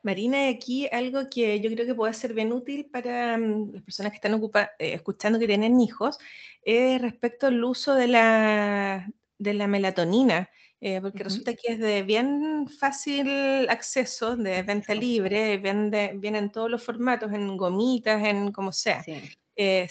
[0.05, 4.11] Marina, aquí algo que yo creo que puede ser bien útil para mm, las personas
[4.11, 6.19] que están eh, escuchando que tienen hijos,
[6.61, 12.03] es respecto al uso de la, de la melatonina, eh, porque resulta que es de
[12.03, 18.51] bien fácil acceso, de venta libre, vende, viene en todos los formatos, en gomitas, en
[18.51, 19.01] como sea.
[19.01, 19.15] Sí.
[19.55, 19.87] Eh,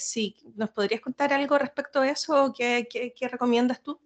[0.55, 2.55] ¿nos podrías contar algo respecto a eso?
[2.57, 3.99] ¿Qué, qué recomiendas tú?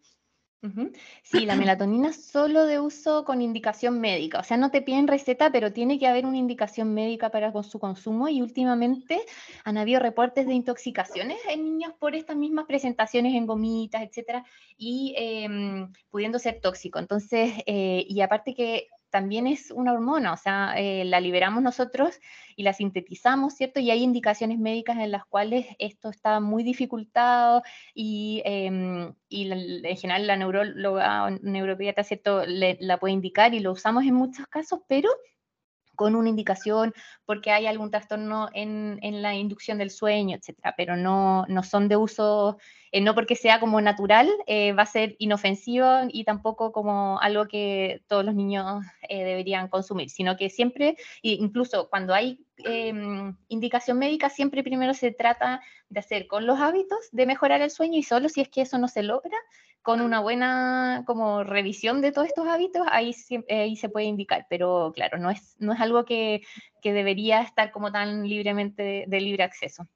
[1.23, 5.53] Sí, la melatonina solo de uso con indicación médica, o sea, no te piden receta,
[5.53, 9.21] pero tiene que haber una indicación médica para su consumo y últimamente
[9.65, 14.45] han habido reportes de intoxicaciones en niños por estas mismas presentaciones en gomitas, etcétera,
[14.77, 16.99] y em, pudiendo ser tóxico.
[16.99, 22.19] Entonces, eh, y aparte que también es una hormona, o sea, eh, la liberamos nosotros
[22.57, 23.81] y la sintetizamos, ¿cierto?
[23.81, 27.63] Y hay indicaciones médicas en las cuales esto está muy dificultado
[27.95, 32.43] y, em, en general la neuróloga o neuropediatra, ¿cierto?
[32.47, 35.11] la puede indicar y lo usamos en muchos casos, pero
[35.99, 36.95] con una indicación
[37.27, 41.97] porque hay algún trastorno en, la inducción del sueño, etcétera, pero no, no son de
[41.97, 42.59] uso,
[42.93, 47.47] eh, no porque sea como natural, eh, va a ser inofensivo y tampoco como algo
[47.47, 53.99] que todos los niños eh, deberían consumir, sino que siempre, incluso cuando hay em, indicación
[53.99, 58.03] médica, siempre primero se trata de hacer con los hábitos de mejorar el sueño y
[58.03, 59.37] solo si es que eso no se logra,
[59.83, 63.15] con una buena como revisión de todos estos hábitos, ahí,
[63.49, 66.43] ahí se puede indicar, pero claro, no es, no es algo que,
[66.83, 69.89] que debería estar como tan libremente de libre acceso.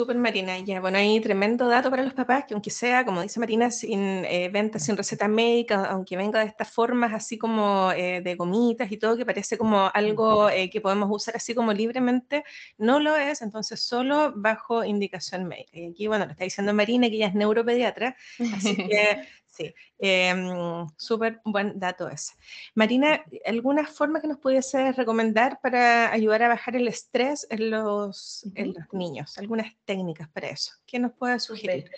[0.00, 3.40] Super Marina, ya, bueno, hay tremendo dato para los papás, que aunque sea, como dice
[3.40, 8.20] Marina, sin eh, venta, sin receta médica, aunque venga de estas formas así como eh,
[8.20, 12.44] de gomitas y todo, que parece como algo eh, que podemos usar así como libremente,
[12.76, 15.76] no lo es, entonces solo bajo indicación médica.
[15.76, 18.14] Y aquí, bueno, lo está diciendo Marina, que ella es neuropediatra,
[18.54, 19.26] así que
[19.58, 22.34] Sí, em, súper buen dato ese.
[22.76, 28.46] Marina, ¿alguna forma que nos pudiese recomendar para ayudar a bajar el estrés en los,
[28.54, 29.36] en los niños?
[29.36, 30.74] ¿Algunas técnicas para eso?
[30.86, 31.90] ¿Qué nos puede sugerir?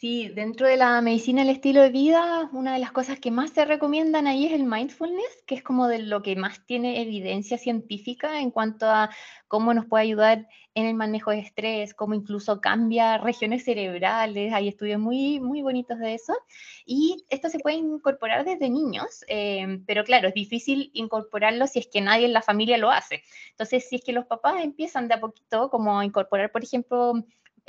[0.00, 3.50] Sí, dentro de la medicina el estilo de vida, una de las cosas que más
[3.50, 7.58] se recomiendan ahí es el mindfulness, que es como de lo que más tiene evidencia
[7.58, 9.10] científica en cuanto a
[9.48, 14.52] cómo nos puede ayudar en el manejo de estrés, cómo incluso cambia regiones cerebrales.
[14.52, 16.32] Hay estudios muy, muy bonitos de eso.
[16.86, 21.88] Y esto se puede incorporar desde niños, eh, pero claro, es difícil incorporarlo si es
[21.88, 23.24] que nadie en la familia lo hace.
[23.50, 27.14] Entonces, si es que los papás empiezan de a poquito como a incorporar, por ejemplo,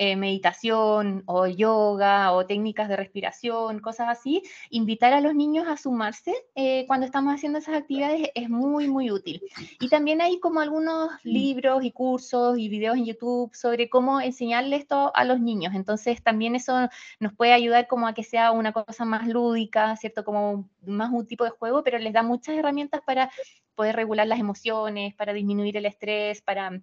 [0.02, 5.76] eh, meditación o yoga o técnicas de respiración, cosas así, invitar a los niños a
[5.76, 9.42] sumarse eh, cuando estamos haciendo esas actividades es muy, muy útil.
[9.78, 14.78] Y también hay como algunos libros y cursos y videos en YouTube sobre cómo enseñarle
[14.78, 15.74] esto a los niños.
[15.76, 16.88] Entonces también eso
[17.20, 20.24] nos puede ayudar como a que sea una cosa más lúdica, ¿cierto?
[20.24, 23.30] Como más un tipo de juego, pero les da muchas herramientas para
[23.76, 26.80] poder regular las emociones, para disminuir el estrés, para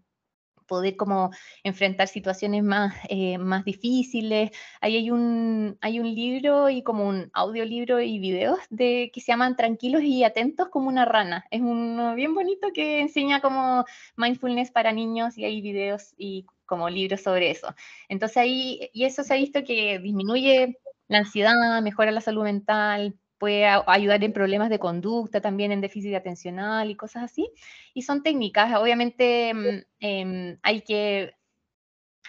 [0.66, 1.30] poder como
[1.64, 4.50] enfrentar situaciones más, eh, más difíciles.
[4.80, 9.32] Ahí hay un, hay un libro y como un audiolibro y videos de, que se
[9.32, 11.46] llaman Tranquilos y Atentos como una rana.
[11.50, 13.84] Es uno bien bonito que enseña como
[14.16, 17.74] mindfulness para niños y hay videos y como libros sobre eso.
[18.08, 23.16] Entonces ahí, y eso se ha visto que disminuye la ansiedad, mejora la salud mental,
[23.38, 27.50] puede ayudar en problemas de conducta, también en déficit atencional y cosas así.
[27.94, 31.34] Y son técnicas, obviamente mm, em, hay que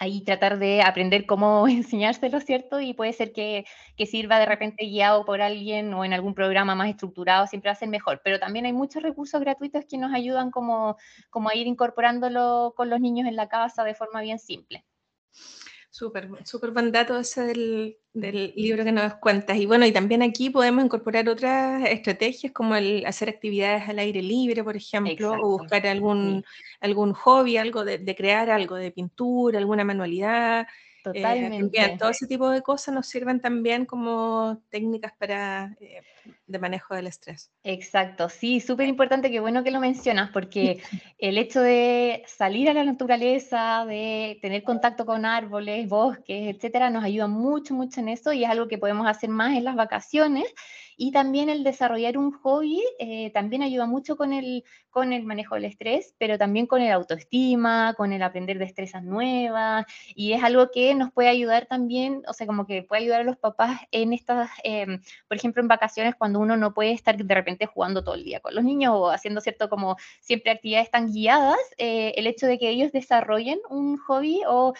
[0.00, 2.80] ahí tratar de aprender cómo enseñárselo, ¿cierto?
[2.80, 3.64] Y puede ser que,
[3.96, 7.72] que, sirva de repente guiado por alguien o en algún programa más estructurado, siempre va
[7.72, 8.20] a ser mejor.
[8.24, 10.96] Pero también hay muchos recursos gratuitos que nos ayudan como,
[11.30, 14.84] como a ir incorporándolo con los niños en la casa de forma bien simple.
[15.98, 19.56] Súper, súper buen dato ese del, del, libro que nos cuentas.
[19.56, 24.22] Y bueno, y también aquí podemos incorporar otras estrategias como el hacer actividades al aire
[24.22, 26.44] libre, por ejemplo, o buscar algún,
[26.80, 30.66] algún hobby, algo de, de, crear algo de pintura, alguna manualidad, eh,
[31.02, 31.96] Totalmente.
[31.98, 36.02] todo ese tipo de cosas nos sirven también como técnicas para eh,
[36.48, 37.52] de manejo del estrés.
[37.62, 40.82] Exacto, sí, súper importante, qué bueno que lo mencionas, porque
[41.18, 47.04] el hecho de salir a la naturaleza, de tener contacto con árboles, bosques, etcétera, nos
[47.04, 50.46] ayuda mucho, mucho en eso y es algo que podemos hacer más en las vacaciones
[51.00, 55.54] y también el desarrollar un hobby eh, también ayuda mucho con el, con el manejo
[55.54, 59.86] del estrés, pero también con el autoestima, con el aprender destrezas nuevas.
[60.16, 63.24] Y es algo que nos puede ayudar también, o sea, como que puede ayudar a
[63.24, 67.34] los papás en estas, em, por ejemplo, en vacaciones cuando uno no puede estar de
[67.34, 71.12] repente jugando todo el día con los niños o haciendo cierto como siempre actividades tan
[71.12, 74.74] guiadas, eh, el hecho de que ellos desarrollen un hobby o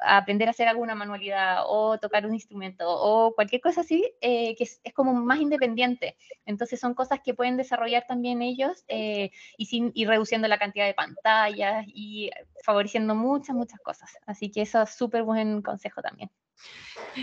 [0.00, 4.64] aprender a hacer alguna manualidad o tocar un instrumento o cualquier cosa así, eh, que
[4.64, 9.92] es, como más independiente entonces son cosas que pueden desarrollar también ellos eh, y, sin,
[9.94, 12.30] y reduciendo la cantidad de pantallas y
[12.64, 14.10] favoreciendo muchas, muchas cosas.
[14.26, 16.30] Así que eso es súper buen consejo también.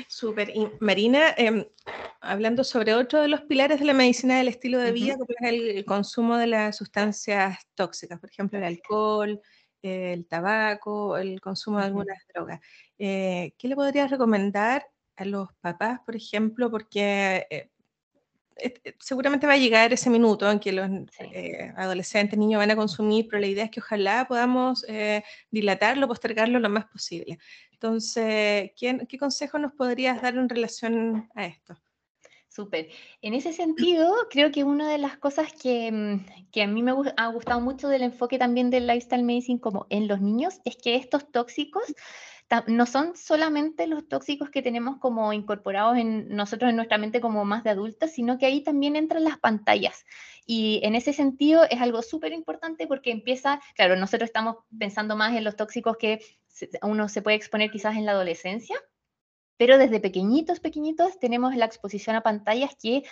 [0.07, 0.49] Súper.
[0.55, 1.65] Y Marina, em,
[2.21, 5.49] hablando sobre otro de los pilares de la medicina del estilo de vida, como es
[5.49, 9.41] el, consumo de las sustancias tóxicas, por ejemplo, el alcohol,
[9.81, 12.59] el tabaco, el consumo de algunas drogas.
[12.97, 16.69] Eh, ¿Qué le podrías recomendar a los papás, por ejemplo?
[16.69, 17.69] Porque eh,
[18.99, 23.27] seguramente va a llegar ese minuto en que los eh, adolescentes, niños van a consumir,
[23.29, 27.39] pero la idea es que ojalá podamos eh, dilatarlo, postergarlo lo más posible.
[27.71, 31.75] Entonces, ¿qué, ¿qué consejo nos podrías dar en relación a esto?
[32.51, 32.89] Súper.
[33.21, 36.91] En ese sentido, creo que una de las cosas que, mm, que, a mí me
[37.15, 40.95] ha gustado mucho del enfoque también del lifestyle medicine como en los niños es que
[40.95, 41.83] estos tóxicos
[42.67, 47.45] no son solamente los tóxicos que tenemos como incorporados en nosotros en nuestra mente como
[47.45, 50.05] más de adultos, sino que ahí también entran las pantallas.
[50.45, 55.35] Y en ese sentido es algo súper importante porque empieza, claro, nosotros estamos pensando más
[55.35, 56.19] en los tóxicos que
[56.81, 58.75] uno se puede exponer quizás en la adolescencia,
[59.57, 63.03] pero desde pequeñitos, pequeñitos tenemos la exposición a pantallas que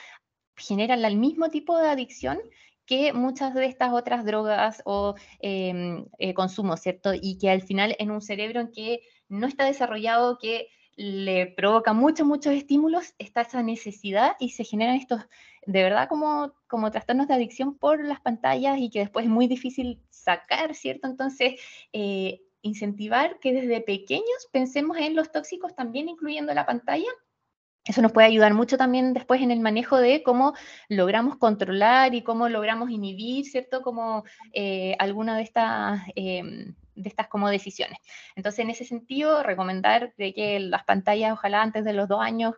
[0.55, 2.39] generan el mismo tipo de adicción
[2.85, 7.11] que muchas de estas otras drogas o em, eh, consumos, ¿cierto?
[7.13, 11.93] Y que al final en un cerebro en que no está desarrollado, que le provoca
[11.93, 15.21] muchos, muchos estímulos, está esa necesidad y se generan estos,
[15.65, 19.47] de verdad, como, como trastornos de adicción por las pantallas y que después es muy
[19.47, 21.07] difícil sacar, ¿cierto?
[21.07, 21.53] Entonces,
[21.93, 27.07] eh, incentivar que desde pequeños pensemos en los tóxicos también, incluyendo la pantalla.
[27.85, 30.53] Eso nos puede ayudar mucho también después en el manejo de cómo
[30.89, 33.81] logramos controlar y cómo logramos inhibir, ¿cierto?
[33.81, 37.99] Como eh, alguna de estas em, de estas como decisiones.
[38.35, 42.55] Entonces, en ese sentido, recomendar de que las pantallas, ojalá antes de los dos años,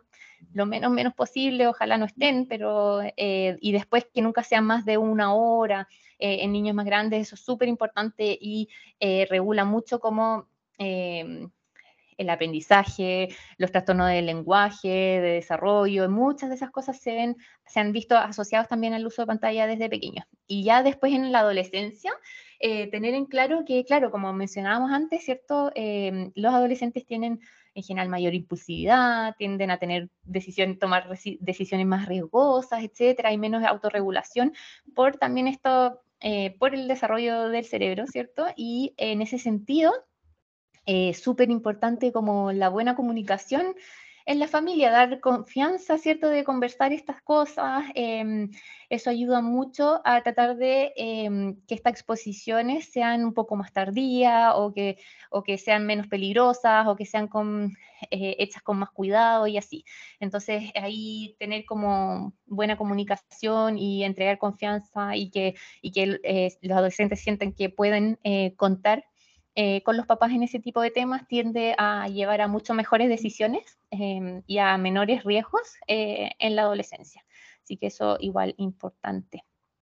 [0.52, 4.84] lo menos menos posible, ojalá no estén, pero eh, y después que nunca sean más
[4.84, 8.68] de una hora eh, en niños más grandes, eso es súper importante y
[9.00, 10.48] eh, regula mucho como
[12.22, 17.80] el aprendizaje, los trastornos del lenguaje, de desarrollo, muchas de esas cosas se, ven, se
[17.80, 20.26] han visto asociados también al uso de pantalla desde pequeños.
[20.46, 22.12] Y ya después en la adolescencia,
[22.64, 25.72] eh, tener en claro que, claro, como mencionábamos antes, ¿cierto?
[25.74, 27.40] Em, los adolescentes tienen
[27.74, 31.08] en general mayor impulsividad, tienden a tener decisión, tomar
[31.40, 34.52] decisiones más riesgosas, etcétera, hay menos autorregulación
[34.94, 38.46] por también esto, eh, por el desarrollo del cerebro, ¿cierto?
[38.56, 39.92] Y en ese sentido,
[40.86, 43.74] eh, súper importante como la buena comunicación
[44.26, 47.84] en la familia, dar confianza, ¿cierto?, de conversar estas cosas.
[47.94, 48.50] Em,
[48.88, 54.52] eso ayuda mucho a tratar de em, que estas exposiciones sean un poco más tardías
[54.56, 54.98] o que,
[55.30, 57.72] o que sean menos peligrosas o que sean con,
[58.10, 59.84] eh, hechas con más cuidado y así.
[60.20, 66.76] Entonces, ahí tener como buena comunicación y entregar confianza y que, y que eh, los
[66.76, 69.04] adolescentes sienten que pueden eh, contar
[69.54, 73.08] eh, con los papás en ese tipo de temas tiende a llevar a mucho mejores
[73.08, 77.22] decisiones em, y a menores riesgos eh, en la adolescencia.
[77.62, 79.44] Así que eso igual importante.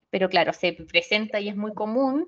[0.09, 2.27] Pero claro, se presenta y es muy común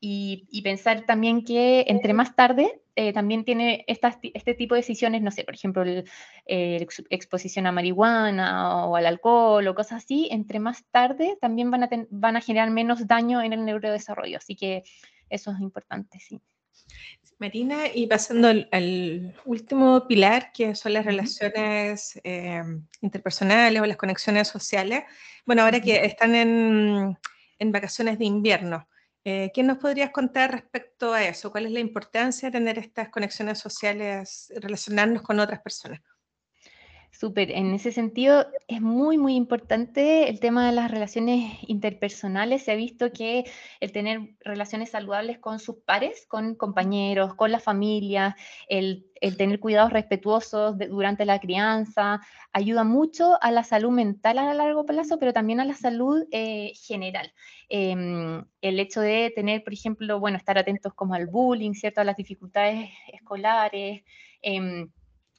[0.00, 5.32] y, pensar también que entre más tarde eh, también tiene este tipo de decisiones, no
[5.32, 6.04] sé, por ejemplo, la
[6.46, 11.90] exposición a marihuana o al alcohol o cosas así, entre más tarde también van a,
[12.10, 14.38] van a generar menos daño en el neurodesarrollo.
[14.38, 14.84] Así que
[15.28, 16.40] eso es importante, sí.
[17.38, 22.62] Marina, y pasando al, último pilar, que son las relaciones eh,
[23.00, 25.04] interpersonales o las conexiones sociales.
[25.46, 27.16] Bueno, ahora que están en,
[27.58, 28.88] en vacaciones de invierno,
[29.30, 31.50] eh, ¿Qué nos podrías contar respecto a eso?
[31.50, 36.00] ¿Cuál es la importancia de tener estas conexiones sociales, relacionarnos con otras personas?
[37.10, 42.62] Súper, en ese sentido es muy, muy importante el tema de las relaciones interpersonales.
[42.62, 43.44] Se ha visto que
[43.80, 48.36] el tener relaciones saludables con sus pares, con compañeros, con la familia,
[48.68, 52.20] el, tener cuidados respetuosos durante la crianza,
[52.52, 56.72] ayuda mucho a la salud mental a largo plazo, pero también a la salud eh,
[56.76, 57.32] general.
[57.68, 62.00] Em, el hecho de tener, por ejemplo, bueno, estar atentos como al bullying, ¿cierto?
[62.00, 64.04] A las dificultades escolares.
[64.40, 64.88] Em,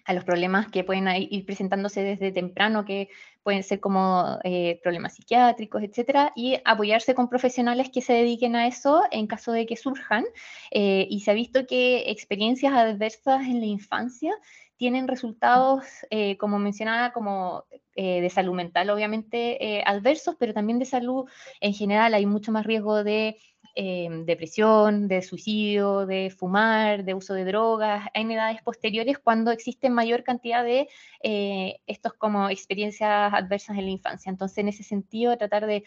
[0.10, 3.10] a los problemas que pueden ir presentándose desde temprano, que
[3.44, 8.66] pueden ser como eh, problemas psiquiátricos, etcétera, y apoyarse con profesionales que se dediquen a
[8.66, 10.26] eso en caso de que surjan.
[10.72, 14.34] Eh, y se ha visto que experiencias adversas en la infancia
[14.78, 21.26] tienen resultados, eh, como mencionaba, como de salud mental, obviamente, adversos, pero también de salud
[21.60, 22.14] en general.
[22.14, 23.36] Hay mucho más riesgo de
[23.76, 29.90] Em, depresión, de suicidio, de fumar, de uso de drogas, en edades posteriores cuando existe
[29.90, 30.90] mayor cantidad de
[31.24, 34.30] eh, estos como experiencias adversas en la infancia.
[34.30, 35.84] Entonces, en ese sentido, tratar de,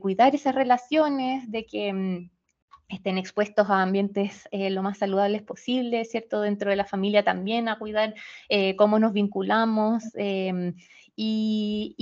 [0.00, 2.30] cuidar esas relaciones, de que em,
[2.88, 6.40] estén expuestos a ambientes eh, lo más saludables posible, ¿cierto?
[6.40, 8.14] Dentro de la familia también, a cuidar
[8.48, 10.74] eh, cómo nos vinculamos em,
[11.16, 11.94] y,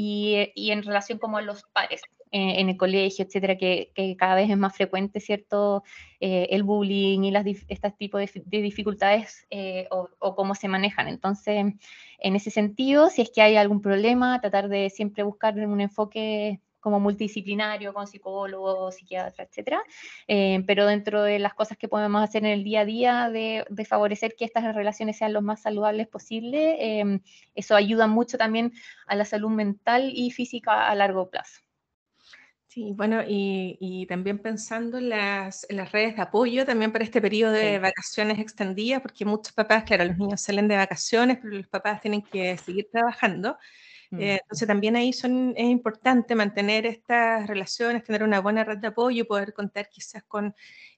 [0.55, 2.03] y, en relación como a los pares,
[2.35, 5.85] eh, en el colegio, etcétera, que, cada vez es más frecuente, ¿cierto?
[6.19, 11.07] Eh, el bullying y las, este tipo de, dificultades eh, o, cómo se manejan.
[11.07, 11.65] Entonces,
[12.19, 16.61] en ese sentido, si es que hay algún problema, tratar de siempre buscar un enfoque
[16.81, 19.83] como multidisciplinario, con psicólogos, psiquiatra, etcétera,
[20.67, 24.35] pero dentro de las cosas que podemos hacer en el día a día de, favorecer
[24.37, 27.23] que estas relaciones sean lo más saludables posible,
[27.55, 28.73] eso ayuda mucho también
[29.07, 31.64] a la salud mental y física a largo plazo.
[32.75, 37.79] Sí, bueno, y, también pensando en las, redes de apoyo también para este periodo de
[37.79, 42.23] vacaciones extendidas, porque muchos papás, claro, los niños salen de vacaciones, pero los papás tienen
[42.23, 43.57] que seguir trabajando.
[44.11, 44.21] Mm.
[44.21, 48.89] Eh, entonces también ahí son, es importante mantener estas relaciones, tener una buena red de
[48.89, 50.53] apoyo, poder contar quizás con,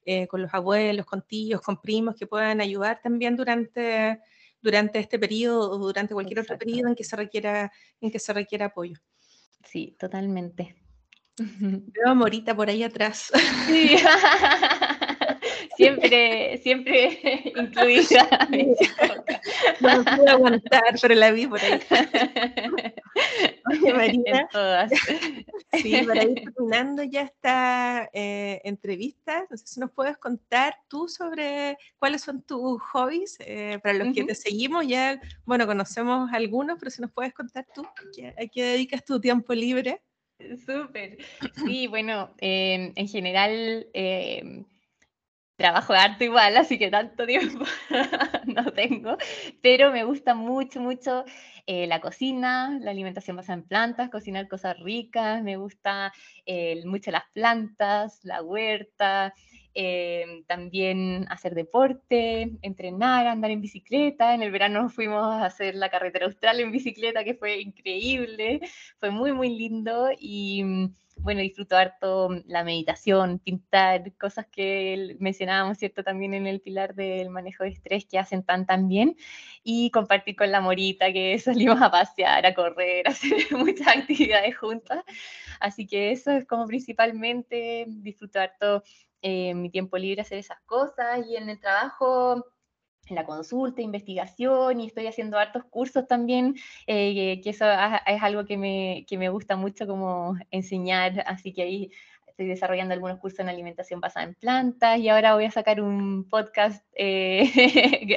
[0.06, 4.18] eh, con los abuelos, con tíos, con primos que puedan ayudar también durante,
[4.62, 7.70] durante este periodo o durante cualquier otro periodo en que se requiera,
[8.00, 8.98] en que se requiera apoyo.
[9.62, 10.85] Sí, totalmente.
[11.38, 13.30] Veo a Morita por ahí atrás.
[13.66, 13.96] Sí.
[15.76, 18.28] siempre, siempre incluida.
[19.80, 21.80] No pude aguantar, pero la vi por ahí.
[23.70, 24.48] Oye, Marina.
[24.50, 24.90] todas.
[25.72, 31.08] Sí, para ir terminando ya esta eh, entrevista, no sé si nos puedes contar tú
[31.08, 33.36] sobre cuáles son tus hobbies.
[33.40, 37.66] Eh, para los que te seguimos, ya, bueno, conocemos algunos, pero si nos puedes contar
[37.74, 40.02] tú, ¿a qué dedicas tu tiempo libre?
[40.66, 41.18] Súper.
[41.64, 44.64] Sí, bueno, em, en general em,
[45.56, 47.64] trabajo de arte igual, así que tanto tiempo
[48.46, 49.16] no tengo,
[49.62, 51.24] pero me gusta mucho, mucho
[51.66, 56.12] eh, la cocina, la alimentación basada en plantas, cocinar cosas ricas, me gusta
[56.44, 59.34] eh, mucho las plantas, la huerta,
[59.78, 64.34] Em, también hacer deporte, entrenar, andar en bicicleta.
[64.34, 68.60] En el verano fuimos a hacer la carretera austral en bicicleta, que fue increíble,
[68.98, 75.76] fue muy, muy lindo y mm, bueno, disfruto harto la meditación, pintar, cosas que mencionábamos,
[75.76, 76.02] ¿cierto?
[76.02, 79.14] También en el pilar del manejo de estrés que hacen tan, tan bien
[79.62, 84.56] y compartir con la morita que salimos a pasear, a correr, a hacer muchas actividades
[84.56, 85.04] juntas.
[85.60, 88.82] Así que eso es como principalmente disfrutar todo
[89.22, 92.44] eh, mi tiempo libre hacer esas cosas y en el trabajo
[93.08, 96.56] en la consulta, investigación y estoy haciendo hartos cursos también,
[96.86, 97.64] eh, que eso
[98.06, 101.90] es algo que me, que me gusta mucho como enseñar, así que ahí
[102.36, 106.28] estoy desarrollando algunos cursos en alimentación basada en plantas y ahora voy a sacar un
[106.28, 107.48] podcast eh,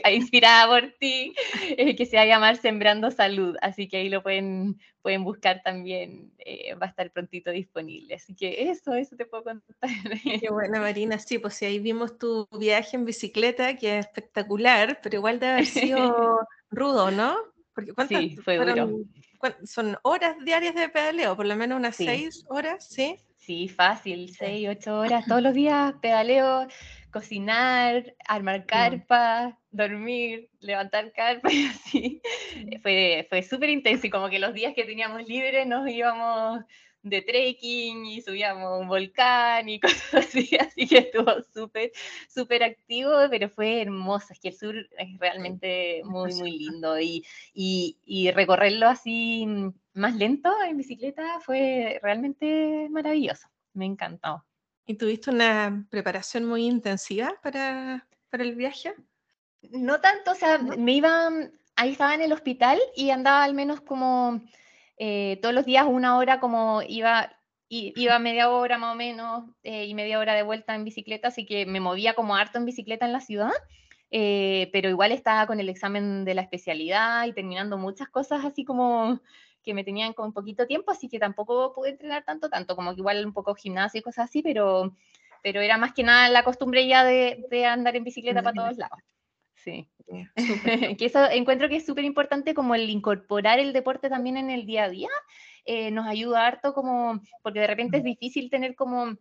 [0.13, 1.33] inspirada por ti
[1.69, 5.61] eh, que se va a llamar Sembrando Salud, así que ahí lo pueden, pueden buscar
[5.63, 8.15] también, eh, va a estar prontito disponible.
[8.15, 9.89] Así que eso, eso te puedo contar.
[10.21, 14.99] Qué buena Marina, sí, pues sí, ahí vimos tu viaje en bicicleta, que es espectacular,
[15.01, 16.39] pero igual debe haber sido
[16.71, 17.37] rudo, ¿no?
[17.73, 18.99] Porque sí, fue duro.
[19.63, 23.15] Son horas diarias de pedaleo, por lo menos unas seis horas, ¿sí?
[23.39, 26.67] Sí, fácil, seis, ocho horas todos los días, pedaleo,
[27.09, 32.21] cocinar, armar carpa, dormir, levantar carpa y así.
[32.81, 36.63] Fue, fue súper intenso y como que los días que teníamos libres nos íbamos
[37.01, 39.79] de trekking y subíamos un volcán y
[40.13, 41.91] cosas así, así que estuvo súper,
[42.27, 47.25] súper activo, pero fue hermoso, es que el sur es realmente muy, muy lindo y,
[47.53, 49.45] y, y recorrerlo así
[49.93, 54.45] más lento en bicicleta fue realmente maravilloso, me encantó.
[54.85, 58.95] ¿Y tuviste una preparación muy intensiva para, para el viaje?
[59.61, 61.29] No tanto, o sea, me iba,
[61.75, 64.41] ahí estaba en el hospital y andaba al menos como
[64.99, 67.31] eh, todos los días una hora como iba,
[67.69, 71.45] iba media hora más o menos eh, y media hora de vuelta en bicicleta, así
[71.45, 73.53] que me movía como harto en bicicleta en la ciudad,
[74.11, 78.65] eh, pero igual estaba con el examen de la especialidad y terminando muchas cosas así
[78.65, 79.21] como
[79.63, 82.99] que me tenían con poquito tiempo, así que tampoco pude entrenar tanto, tanto como que
[82.99, 84.93] igual un poco gimnasio y cosas así, pero,
[85.41, 88.77] pero era más que nada la costumbre ya de, de andar en bicicleta para todos
[88.77, 88.99] lados.
[89.63, 89.89] Sí.
[90.97, 94.65] que eso encuentro que es súper importante como el incorporar el deporte también en el
[94.65, 95.09] día a día.
[95.65, 99.15] Eh, nos ayuda harto como, porque de repente es difícil tener como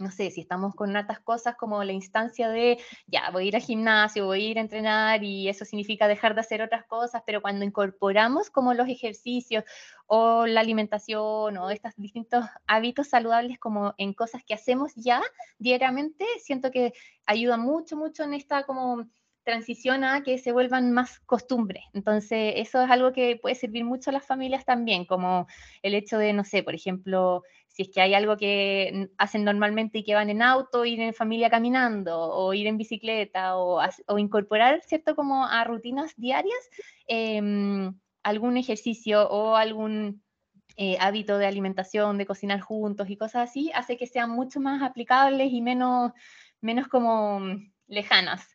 [0.00, 3.56] no sé, si estamos con hartas cosas como la instancia de, ya, voy a ir
[3.56, 7.22] al gimnasio, voy a ir a entrenar y eso significa dejar de hacer otras cosas,
[7.24, 9.64] pero cuando incorporamos como los ejercicios
[10.06, 15.22] o la alimentación o estos distintos hábitos saludables como en cosas que hacemos ya
[15.58, 16.92] diariamente, siento que
[17.24, 19.06] ayuda mucho, mucho en esta como
[19.44, 21.84] transición a que se vuelvan más costumbre.
[21.92, 25.46] Entonces, eso es algo que puede servir mucho a las familias también, como
[25.82, 29.98] el hecho de, no sé, por ejemplo, si es que hay algo que hacen normalmente
[29.98, 33.80] y que van en auto, ir en familia caminando o ir en bicicleta o,
[34.18, 35.14] incorporar, ¿cierto?
[35.14, 36.70] Como a rutinas diarias,
[37.06, 40.22] em, algún ejercicio o algún
[40.76, 44.82] eh, hábito de alimentación, de cocinar juntos y cosas así, hace que sean mucho más
[44.82, 46.12] aplicables y menos,
[46.60, 47.40] menos como
[47.86, 48.53] lejanas.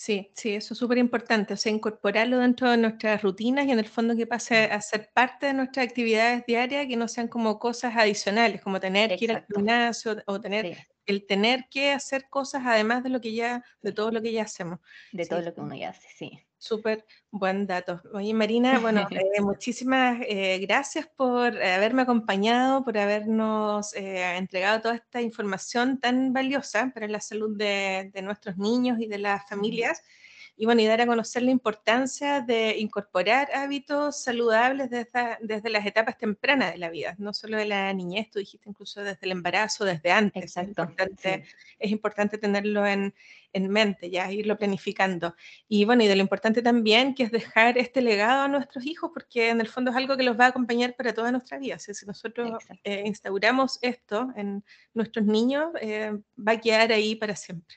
[0.00, 3.78] Sí, sí, eso es súper importante, o sea, incorporarlo dentro de nuestras rutinas y en
[3.78, 7.58] el fondo que pase a ser parte de nuestras actividades diarias, que no sean como
[7.58, 12.62] cosas adicionales, como tener que ir al gimnasio o tener el tener que hacer cosas
[12.64, 14.78] además de lo que ya, de todo lo que ya hacemos.
[15.12, 16.46] De todo lo que uno ya hace, sí.
[16.60, 18.02] Súper buen dato.
[18.12, 24.96] Oye, Marina, bueno, eh, muchísimas eh, gracias por haberme acompañado, por habernos eh, entregado toda
[24.96, 30.02] esta información tan valiosa para la salud de, de nuestros niños y de las familias
[30.60, 35.86] y bueno, y dar a conocer la importancia de incorporar hábitos saludables desde, desde las
[35.86, 39.30] etapas tempranas de la vida, no solo de la niñez, tú dijiste incluso desde el
[39.32, 40.42] embarazo, desde antes.
[40.42, 40.82] Exacto.
[40.82, 41.44] Es importante,
[41.78, 43.14] es importante tenerlo en,
[43.54, 45.34] en mente, ya irlo planificando.
[45.66, 49.12] Y bueno, y de lo importante también que es dejar este legado a nuestros hijos,
[49.14, 51.78] porque en el fondo es algo que los va a acompañar para toda nuestra vida.
[51.78, 57.76] si nosotros eh, instauramos esto en nuestros niños, eh, va a quedar ahí para siempre.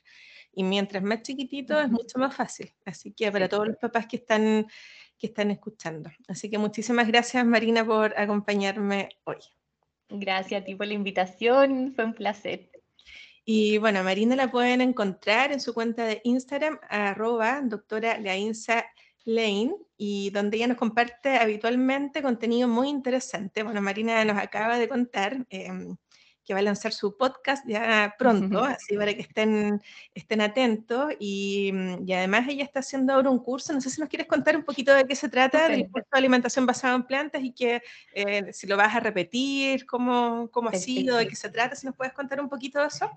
[0.54, 2.74] Y mientras más chiquitito es mucho más fácil.
[2.86, 4.68] Así que para todos los papás que están,
[5.18, 6.12] que están escuchando.
[6.28, 9.38] Así que muchísimas gracias Marina por acompañarme hoy.
[10.10, 12.70] Gracias a ti por la invitación, fue un placer.
[13.45, 20.30] Y bueno, Marina la pueden encontrar en su cuenta de Instagram, arroba doctora Lane, y
[20.30, 23.64] donde ella nos comparte habitualmente contenido muy interesante.
[23.64, 25.97] Bueno, Marina nos acaba de contar em,
[26.45, 29.81] que va a lanzar su podcast ya pronto, así para que estén,
[30.13, 31.13] estén atentos.
[31.19, 31.71] Y,
[32.05, 34.63] y, además ella está haciendo ahora un curso, no sé si nos quieres contar un
[34.63, 37.81] poquito de qué se trata, del curso de alimentación basada en plantas y que
[38.13, 41.85] eh, si lo vas a repetir, cómo, cómo ha sido, de qué se trata, si
[41.85, 43.09] nos puedes contar un poquito de eso.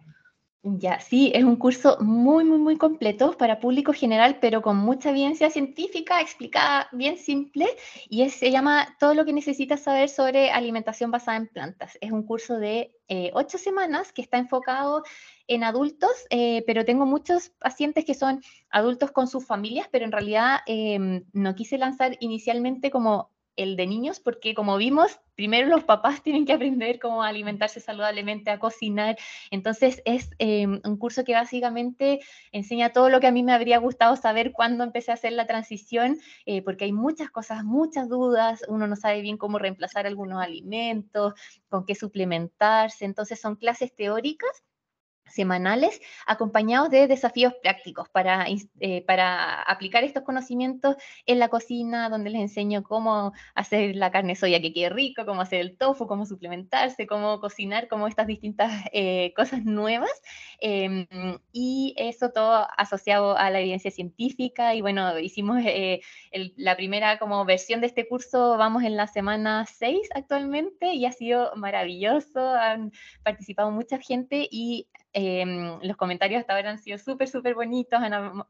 [0.69, 5.11] Ya, sí, es un curso muy, muy, muy completo para público general, pero con mucha
[5.11, 7.69] evidencia científica explicada bien simple
[8.09, 11.97] y se llama Todo lo que necesitas saber sobre alimentación basada en plantas.
[12.01, 15.05] Es un curso de eh, ocho semanas que está enfocado
[15.47, 20.11] en adultos, eh, pero tengo muchos pacientes que son adultos con sus familias, pero en
[20.11, 25.85] realidad em, no quise lanzar inicialmente como el de niños, porque como vimos, primero los
[25.85, 29.17] papás tienen que aprender cómo alimentarse saludablemente, a cocinar.
[29.51, 32.21] Entonces es em, un curso que básicamente
[32.53, 35.47] enseña todo lo que a mí me habría gustado saber cuando empecé a hacer la
[35.47, 40.43] transición, eh, porque hay muchas cosas, muchas dudas, uno no sabe bien cómo reemplazar algunos
[40.43, 41.35] alimentos,
[41.69, 43.05] con qué suplementarse.
[43.05, 44.65] Entonces son clases teóricas
[45.29, 48.47] semanales acompañados de desafíos prácticos para,
[48.81, 50.97] eh, para aplicar estos conocimientos
[51.27, 55.41] en la cocina, donde les enseño cómo hacer la carne soya que quede rico, cómo
[55.41, 60.11] hacer el tofu, cómo suplementarse, cómo cocinar, como estas distintas eh, cosas nuevas.
[60.61, 61.07] Em,
[61.53, 64.75] y eso todo asociado a la evidencia científica.
[64.75, 66.01] Y bueno, hicimos eh,
[66.57, 71.13] la primera como versión de este curso, vamos en la semana 6 actualmente y ha
[71.13, 72.41] sido maravilloso.
[72.41, 74.89] Han participado mucha gente y
[75.19, 77.99] Em, los comentarios hasta ahora han sido súper, súper bonitos.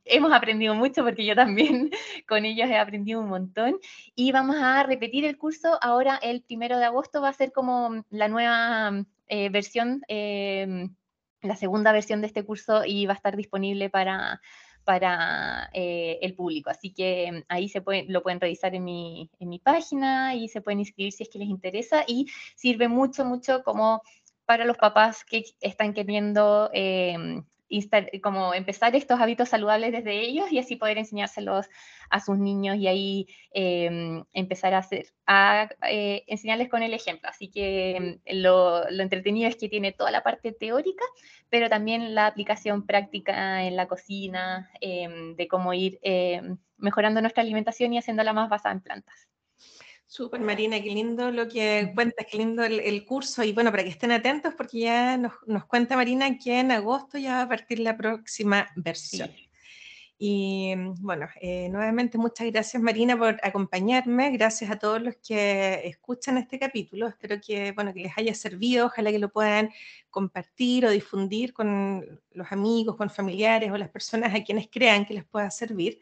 [0.05, 1.91] hemos aprendido mucho porque yo también
[2.29, 3.79] con ellos he aprendido un montón.
[4.17, 5.79] Y vamos a repetir el curso.
[5.81, 10.93] Ahora el primero de agosto va a ser como la nueva eh, versión, em,
[11.41, 14.41] la segunda versión de este curso y va a estar disponible para,
[14.83, 16.71] para eh, el público.
[16.71, 20.49] Así que em, ahí se puede, lo pueden revisar en mi, en mi página y
[20.49, 24.03] se pueden inscribir si es que les interesa y sirve mucho, mucho como
[24.47, 27.45] para los papás que están queriendo em,
[28.23, 31.67] como empezar estos hábitos saludables desde ellos y así poder enseñárselos
[32.11, 35.07] a sus niños y ahí em, empezar a hacer,
[35.91, 37.29] eh, enseñarles con el ejemplo.
[37.29, 41.05] Así que em, lo, entretenido es que tiene toda la parte teórica,
[41.51, 45.99] pero también la aplicación práctica en la cocina, de cómo ir
[46.79, 49.29] mejorando nuestra alimentación y haciéndola más basada en plantas.
[50.09, 53.43] Súper, Marina, qué lindo lo que cuentas, qué lindo el, curso.
[53.43, 57.35] Y bueno, para que estén atentos, porque ya nos, cuenta Marina que en agosto ya
[57.35, 59.31] va a partir la próxima versión.
[60.19, 66.39] Y bueno, eh, nuevamente muchas gracias Marina por acompañarme, gracias a todos los que escuchan
[66.39, 69.71] este capítulo, espero que, bueno, que les haya servido, ojalá que lo puedan
[70.09, 75.13] compartir o difundir con los amigos, con familiares o las personas a quienes crean que
[75.13, 76.01] les pueda servir.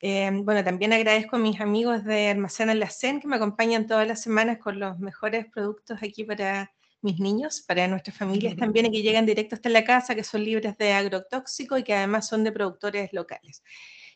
[0.00, 4.22] Em, bueno, también agradezco a mis amigos de Almacén Alacén que me acompañan todas las
[4.22, 9.02] semanas con los mejores productos aquí para mis niños, para nuestras familias también, y que
[9.02, 12.52] llegan directo hasta la casa, que son libres de agrotóxico y que además son de
[12.52, 13.62] productores locales.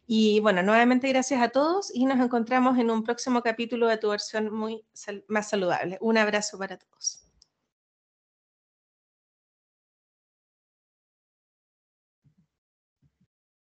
[0.07, 4.11] Y bueno, nuevamente gracias a todos y nos encontramos en un próximo capítulo de tu
[4.11, 4.85] versión muy
[5.28, 5.99] más saludable.
[6.01, 7.32] Un abrazo para todos.